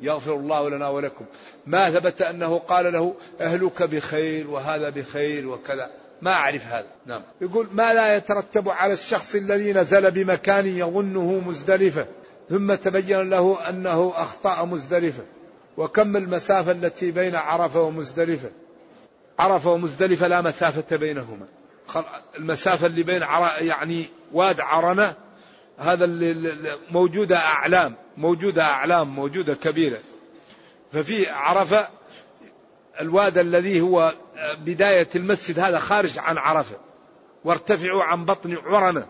يغفر 0.00 0.34
الله 0.34 0.70
لنا 0.70 0.88
ولكم. 0.88 1.24
ما 1.66 1.90
ثبت 1.90 2.22
أنه 2.22 2.58
قال 2.58 2.92
له 2.92 3.14
أهلك 3.40 3.82
بخير 3.82 4.50
وهذا 4.50 4.90
بخير 4.90 5.48
وكذا. 5.48 5.90
ما 6.22 6.32
أعرف 6.32 6.66
هذا. 6.66 6.86
نعم. 7.06 7.22
يقول 7.40 7.68
ما 7.72 7.94
لا 7.94 8.16
يترتب 8.16 8.68
على 8.68 8.92
الشخص 8.92 9.34
الذي 9.34 9.72
نزل 9.72 10.10
بمكان 10.10 10.66
يظنه 10.66 11.42
مزدلفة. 11.46 12.06
ثم 12.52 12.74
تبين 12.74 13.30
له 13.30 13.68
أنه 13.68 14.12
أخطأ 14.16 14.64
مزدلفة. 14.64 15.22
وكم 15.76 16.16
المسافة 16.16 16.72
التي 16.72 17.10
بين 17.10 17.34
عرفة 17.34 17.80
ومزدلفة؟ 17.82 18.50
عرفة 19.38 19.70
ومزدلفة 19.70 20.26
لا 20.26 20.40
مسافة 20.40 20.96
بينهما. 20.96 21.46
المسافة 22.38 22.86
اللي 22.86 23.02
بين 23.02 23.22
يعني 23.58 24.04
واد 24.32 24.60
عرنة 24.60 25.14
هذا 25.78 26.04
اللي 26.04 26.78
موجودة 26.90 27.36
أعلام 27.36 27.94
موجودة 28.16 28.62
أعلام 28.62 29.08
موجودة 29.08 29.54
كبيرة. 29.54 29.98
ففي 30.92 31.28
عرفة 31.28 31.88
الواد 33.00 33.38
الذي 33.38 33.80
هو 33.80 34.14
بداية 34.58 35.08
المسجد 35.16 35.58
هذا 35.58 35.78
خارج 35.78 36.18
عن 36.18 36.38
عرفة. 36.38 36.76
وارتفعوا 37.44 38.02
عن 38.02 38.24
بطن 38.24 38.56
عرنة. 38.56 39.06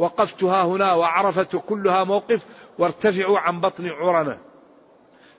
وقفتها 0.00 0.64
هنا 0.64 0.92
وعرفة 0.92 1.58
كلها 1.58 2.04
موقف 2.04 2.40
وارتفعوا 2.78 3.38
عن 3.38 3.60
بطن 3.60 3.88
عرنة 3.88 4.38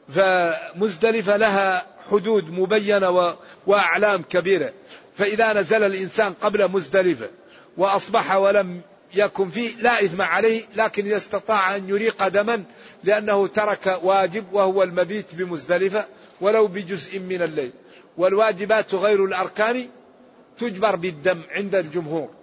فمزدلفة 0.10 1.38
لها 1.38 1.86
حدود 2.12 2.52
مبينة 2.52 3.36
وأعلام 3.67 4.21
كبيرة. 4.21 4.74
فإذا 5.17 5.54
نزل 5.54 5.84
الإنسان 5.84 6.34
قبل 6.34 6.71
مزدلفة 6.71 7.30
وأصبح 7.78 8.36
ولم 8.36 8.82
يكن 9.13 9.50
فيه 9.50 9.76
لا 9.76 10.06
إثم 10.06 10.21
عليه 10.21 10.63
لكن 10.76 11.06
إذا 11.06 11.17
استطاع 11.17 11.76
أن 11.76 11.89
يريق 11.89 12.28
دما 12.28 12.63
لأنه 13.04 13.47
ترك 13.47 14.00
واجب 14.04 14.54
وهو 14.54 14.84
المبيت 14.84 15.36
بمزدلفة 15.36 16.06
ولو 16.41 16.67
بجزء 16.67 17.19
من 17.19 17.41
الليل. 17.41 17.71
والواجبات 18.17 18.95
غير 18.95 19.26
الأركان 19.26 19.88
تجبر 20.58 20.95
بالدم 20.95 21.41
عند 21.52 21.76
الجمهور. 21.76 22.40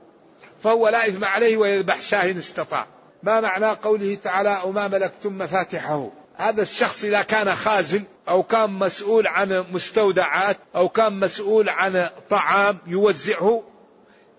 فهو 0.63 0.89
لا 0.89 1.09
إثم 1.09 1.25
عليه 1.25 1.57
ويذبح 1.57 2.01
شاه 2.01 2.39
استطاع. 2.39 2.87
ما 3.23 3.41
معنى 3.41 3.67
قوله 3.67 4.15
تعالى 4.15 4.59
وما 4.65 4.89
ملكتم 4.89 5.39
مفاتحه؟ 5.39 6.11
هذا 6.37 6.63
الشخص 6.63 7.05
إذا 7.05 7.23
كان 7.23 7.55
خازن 7.55 8.03
أو 8.29 8.43
كان 8.43 8.71
مسؤول 8.71 9.27
عن 9.27 9.65
مستودعات 9.73 10.57
أو 10.77 10.89
كان 10.89 11.21
مسؤول 11.21 11.69
عن 11.69 12.09
طعام 12.31 12.79
يوزعه 12.87 13.63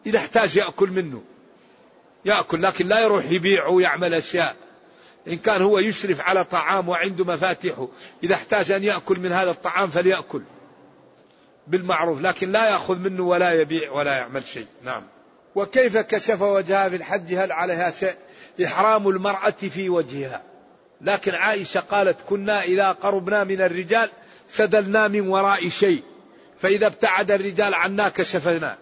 إذا 0.05 0.17
احتاج 0.17 0.55
يأكل 0.57 0.89
منه. 0.89 1.21
يأكل 2.25 2.61
لكن 2.61 2.87
لا 2.87 2.99
يروح 2.99 3.31
يبيع 3.31 3.67
ويعمل 3.67 4.13
أشياء. 4.13 4.55
إن 5.27 5.37
كان 5.37 5.61
هو 5.61 5.79
يشرف 5.79 6.21
على 6.21 6.43
طعام 6.43 6.89
وعنده 6.89 7.25
مفاتيحه 7.25 7.87
إذا 8.23 8.35
احتاج 8.35 8.71
أن 8.71 8.83
يأكل 8.83 9.19
من 9.19 9.31
هذا 9.31 9.51
الطعام 9.51 9.89
فليأكل. 9.89 10.41
بالمعروف 11.67 12.21
لكن 12.21 12.51
لا 12.51 12.69
يأخذ 12.69 12.95
منه 12.95 13.23
ولا 13.23 13.61
يبيع 13.61 13.91
ولا 13.91 14.17
يعمل 14.17 14.43
شيء. 14.43 14.67
نعم. 14.83 15.03
وكيف 15.59 15.97
كشف 15.97 16.41
وجهها 16.41 16.89
في 16.89 16.95
الحج؟ 16.95 17.33
هل 17.33 17.51
عليها 17.51 17.89
شيء؟ 17.89 18.15
إحرام 18.65 19.07
المرأة 19.07 19.49
في 19.49 19.89
وجهها. 19.89 20.41
لكن 21.01 21.35
عائشة 21.35 21.79
قالت 21.79 22.17
كنا 22.29 22.63
إذا 22.63 22.91
قربنا 22.91 23.43
من 23.43 23.61
الرجال 23.61 24.09
سدلنا 24.47 25.07
من 25.07 25.27
وراء 25.27 25.69
شيء 25.69 26.03
فإذا 26.61 26.87
ابتعد 26.87 27.31
الرجال 27.31 27.73
عنا 27.73 28.09
كشفنا. 28.09 28.77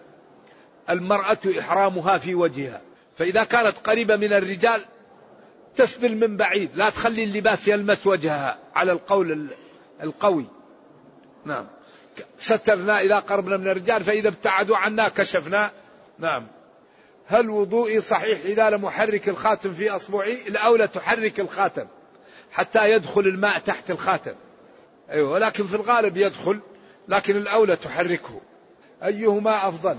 المرأة 0.90 1.38
إحرامها 1.58 2.18
في 2.18 2.34
وجهها. 2.34 2.80
فإذا 3.18 3.44
كانت 3.44 3.76
قريبة 3.84 4.16
من 4.16 4.32
الرجال 4.32 4.80
تسدل 5.76 6.16
من 6.16 6.36
بعيد 6.36 6.70
لا 6.74 6.90
تخلي 6.90 7.24
اللباس 7.24 7.68
يلمس 7.68 8.06
وجهها. 8.06 8.58
على 8.74 8.92
القول 8.92 9.48
القوي. 10.02 10.46
نعم. 11.44 11.66
سترنا 12.38 13.00
إذا 13.00 13.18
قربنا 13.18 13.56
من 13.56 13.68
الرجال 13.68 14.04
فإذا 14.04 14.28
ابتعدوا 14.28 14.76
عنا 14.76 15.08
كشفنا. 15.08 15.70
نعم. 16.18 16.46
هل 17.28 17.50
وضوئي 17.50 18.00
صحيح 18.00 18.38
إذا 18.44 18.70
لم 18.70 18.84
أحرك 18.84 19.28
الخاتم 19.28 19.72
في 19.74 19.90
أصبعي؟ 19.90 20.38
الأولى 20.48 20.88
تحرك 20.88 21.40
الخاتم 21.40 21.86
حتى 22.52 22.90
يدخل 22.90 23.20
الماء 23.20 23.58
تحت 23.58 23.90
الخاتم. 23.90 24.34
أيوة 25.10 25.30
ولكن 25.30 25.66
في 25.66 25.74
الغالب 25.74 26.16
يدخل 26.16 26.60
لكن 27.08 27.36
الأولى 27.36 27.76
تحركه. 27.76 28.40
أيهما 29.04 29.68
أفضل؟ 29.68 29.96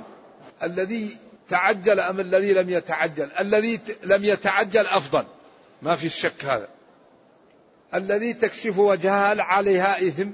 الذي 0.63 1.17
تعجل 1.49 1.99
أم 1.99 2.19
الذي 2.19 2.53
لم 2.53 2.69
يتعجل؟ 2.69 3.31
الذي 3.39 3.79
لم 4.03 4.25
يتعجل 4.25 4.87
أفضل. 4.87 5.25
ما 5.81 5.95
في 5.95 6.05
الشك 6.05 6.45
هذا. 6.45 6.67
الذي 7.93 8.33
تكشف 8.33 8.77
وجهها 8.77 9.43
عليها 9.43 10.07
إثم. 10.07 10.29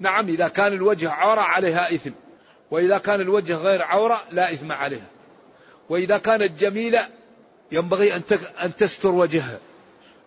نعم 0.00 0.28
إذا 0.28 0.48
كان 0.48 0.72
الوجه 0.72 1.10
عورة 1.10 1.40
عليها 1.40 1.94
إثم 1.94 2.10
وإذا 2.70 2.98
كان 2.98 3.20
الوجه 3.20 3.54
غير 3.54 3.82
عورة 3.82 4.20
لا 4.30 4.52
إثم 4.52 4.72
عليها. 4.72 5.06
وإذا 5.88 6.18
كانت 6.18 6.60
جميلة 6.60 7.08
ينبغي 7.72 8.12
أن 8.64 8.76
تستر 8.76 9.08
وجهها 9.08 9.58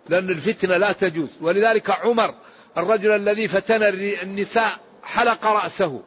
لأن 0.10 0.30
الفتنة 0.30 0.78
لا 0.78 0.92
تجوز. 0.92 1.30
ولذلك 1.42 1.90
عمر 1.90 2.36
الرجل 2.78 3.12
الذي 3.12 3.48
فتن 3.48 3.84
النساء 4.24 4.80
حلق 5.04 5.46
رأسه 5.46 6.02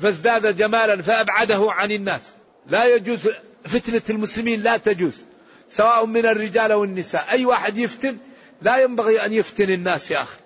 فازداد 0.00 0.56
جمالا 0.56 1.02
فأبعده 1.02 1.66
عن 1.68 1.90
الناس. 1.90 2.32
لا 2.66 2.84
يجوز 2.84 3.18
فتنة 3.64 4.02
المسلمين 4.10 4.60
لا 4.60 4.76
تجوز 4.76 5.24
سواء 5.68 6.06
من 6.06 6.26
الرجال 6.26 6.72
أو 6.72 6.84
النساء. 6.84 7.26
أي 7.30 7.44
واحد 7.44 7.78
يفتن 7.78 8.18
لا 8.62 8.76
ينبغي 8.76 9.24
أن 9.24 9.32
يفتن 9.32 9.70
الناس 9.70 10.10
يا 10.10 10.22
أخي. 10.22 10.38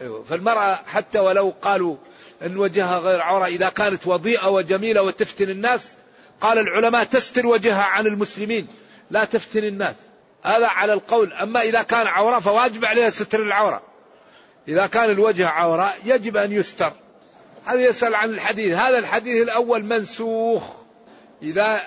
أيوة. 0.00 0.24
فالمرأة 0.24 0.74
حتى 0.74 1.18
ولو 1.18 1.54
قالوا 1.62 1.96
أن 2.42 2.56
وجهها 2.56 2.98
غير 2.98 3.20
عورة 3.20 3.46
إذا 3.46 3.68
كانت 3.68 4.06
وضيئة 4.06 4.46
وجميلة 4.48 5.02
وتفتن 5.02 5.50
الناس 5.50 5.96
قال 6.40 6.58
العلماء 6.58 7.04
تستر 7.04 7.46
وجهها 7.46 7.82
عن 7.82 8.06
المسلمين 8.06 8.68
لا 9.10 9.24
تفتن 9.24 9.64
الناس. 9.64 9.96
هذا 10.42 10.66
على 10.66 10.92
القول. 10.92 11.32
أما 11.32 11.62
إذا 11.62 11.82
كان 11.82 12.06
عورة 12.06 12.38
فواجب 12.38 12.84
عليها 12.84 13.10
ستر 13.10 13.42
العورة. 13.42 13.82
إذا 14.68 14.86
كان 14.86 15.10
الوجه 15.10 15.48
عورة 15.48 15.94
يجب 16.04 16.36
أن 16.36 16.52
يستر. 16.52 16.92
هذا 17.64 17.80
يسأل 17.80 18.14
عن 18.14 18.30
الحديث. 18.30 18.76
هذا 18.76 18.98
الحديث 18.98 19.42
الأول 19.42 19.84
منسوخ. 19.84 20.62
إذا 21.42 21.80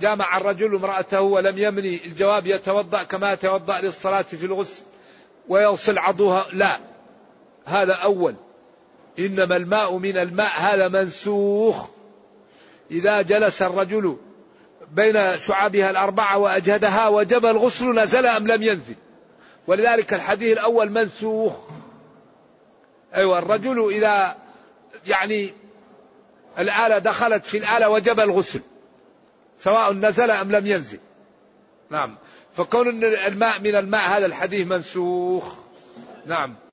جامع 0.00 0.36
الرجل 0.36 0.74
امرأته 0.74 1.20
ولم 1.20 1.58
يمني 1.58 2.04
الجواب 2.04 2.46
يتوضأ 2.46 3.02
كما 3.02 3.32
يتوضأ 3.32 3.80
للصلاة 3.80 4.22
في 4.22 4.46
الغسل 4.46 4.82
ويغسل 5.48 5.98
عضوها. 5.98 6.46
لا. 6.52 6.78
هذا 7.64 7.92
أول. 7.92 8.34
إنما 9.18 9.56
الماء 9.56 9.96
من 9.96 10.18
الماء. 10.18 10.60
هذا 10.60 10.88
منسوخ. 10.88 11.95
إذا 12.90 13.22
جلس 13.22 13.62
الرجل 13.62 14.16
بين 14.90 15.38
شعابها 15.38 15.90
الأربعة 15.90 16.38
وأجهدها 16.38 17.08
وجب 17.08 17.46
الغسل 17.46 18.00
نزل 18.00 18.26
أم 18.26 18.46
لم 18.46 18.62
ينزل. 18.62 18.94
ولذلك 19.66 20.14
الحديث 20.14 20.52
الأول 20.52 20.90
منسوخ. 20.90 21.52
أيوة 23.14 23.38
الرجل 23.38 23.88
إذا 23.92 24.36
يعني 25.06 25.52
الآلة 26.58 26.98
دخلت 26.98 27.44
في 27.44 27.58
الآلة 27.58 27.88
وجب 27.88 28.20
الغسل 28.20 28.60
سواء 29.58 29.92
نزل 29.92 30.30
أم 30.30 30.52
لم 30.52 30.66
ينزل. 30.66 30.98
نعم. 31.90 32.16
فكون 32.56 33.04
الماء 33.04 33.60
من 33.60 33.76
الماء 33.76 34.08
هذا 34.08 34.26
الحديث 34.26 34.66
منسوخ. 34.66 35.54
نعم. 36.26 36.65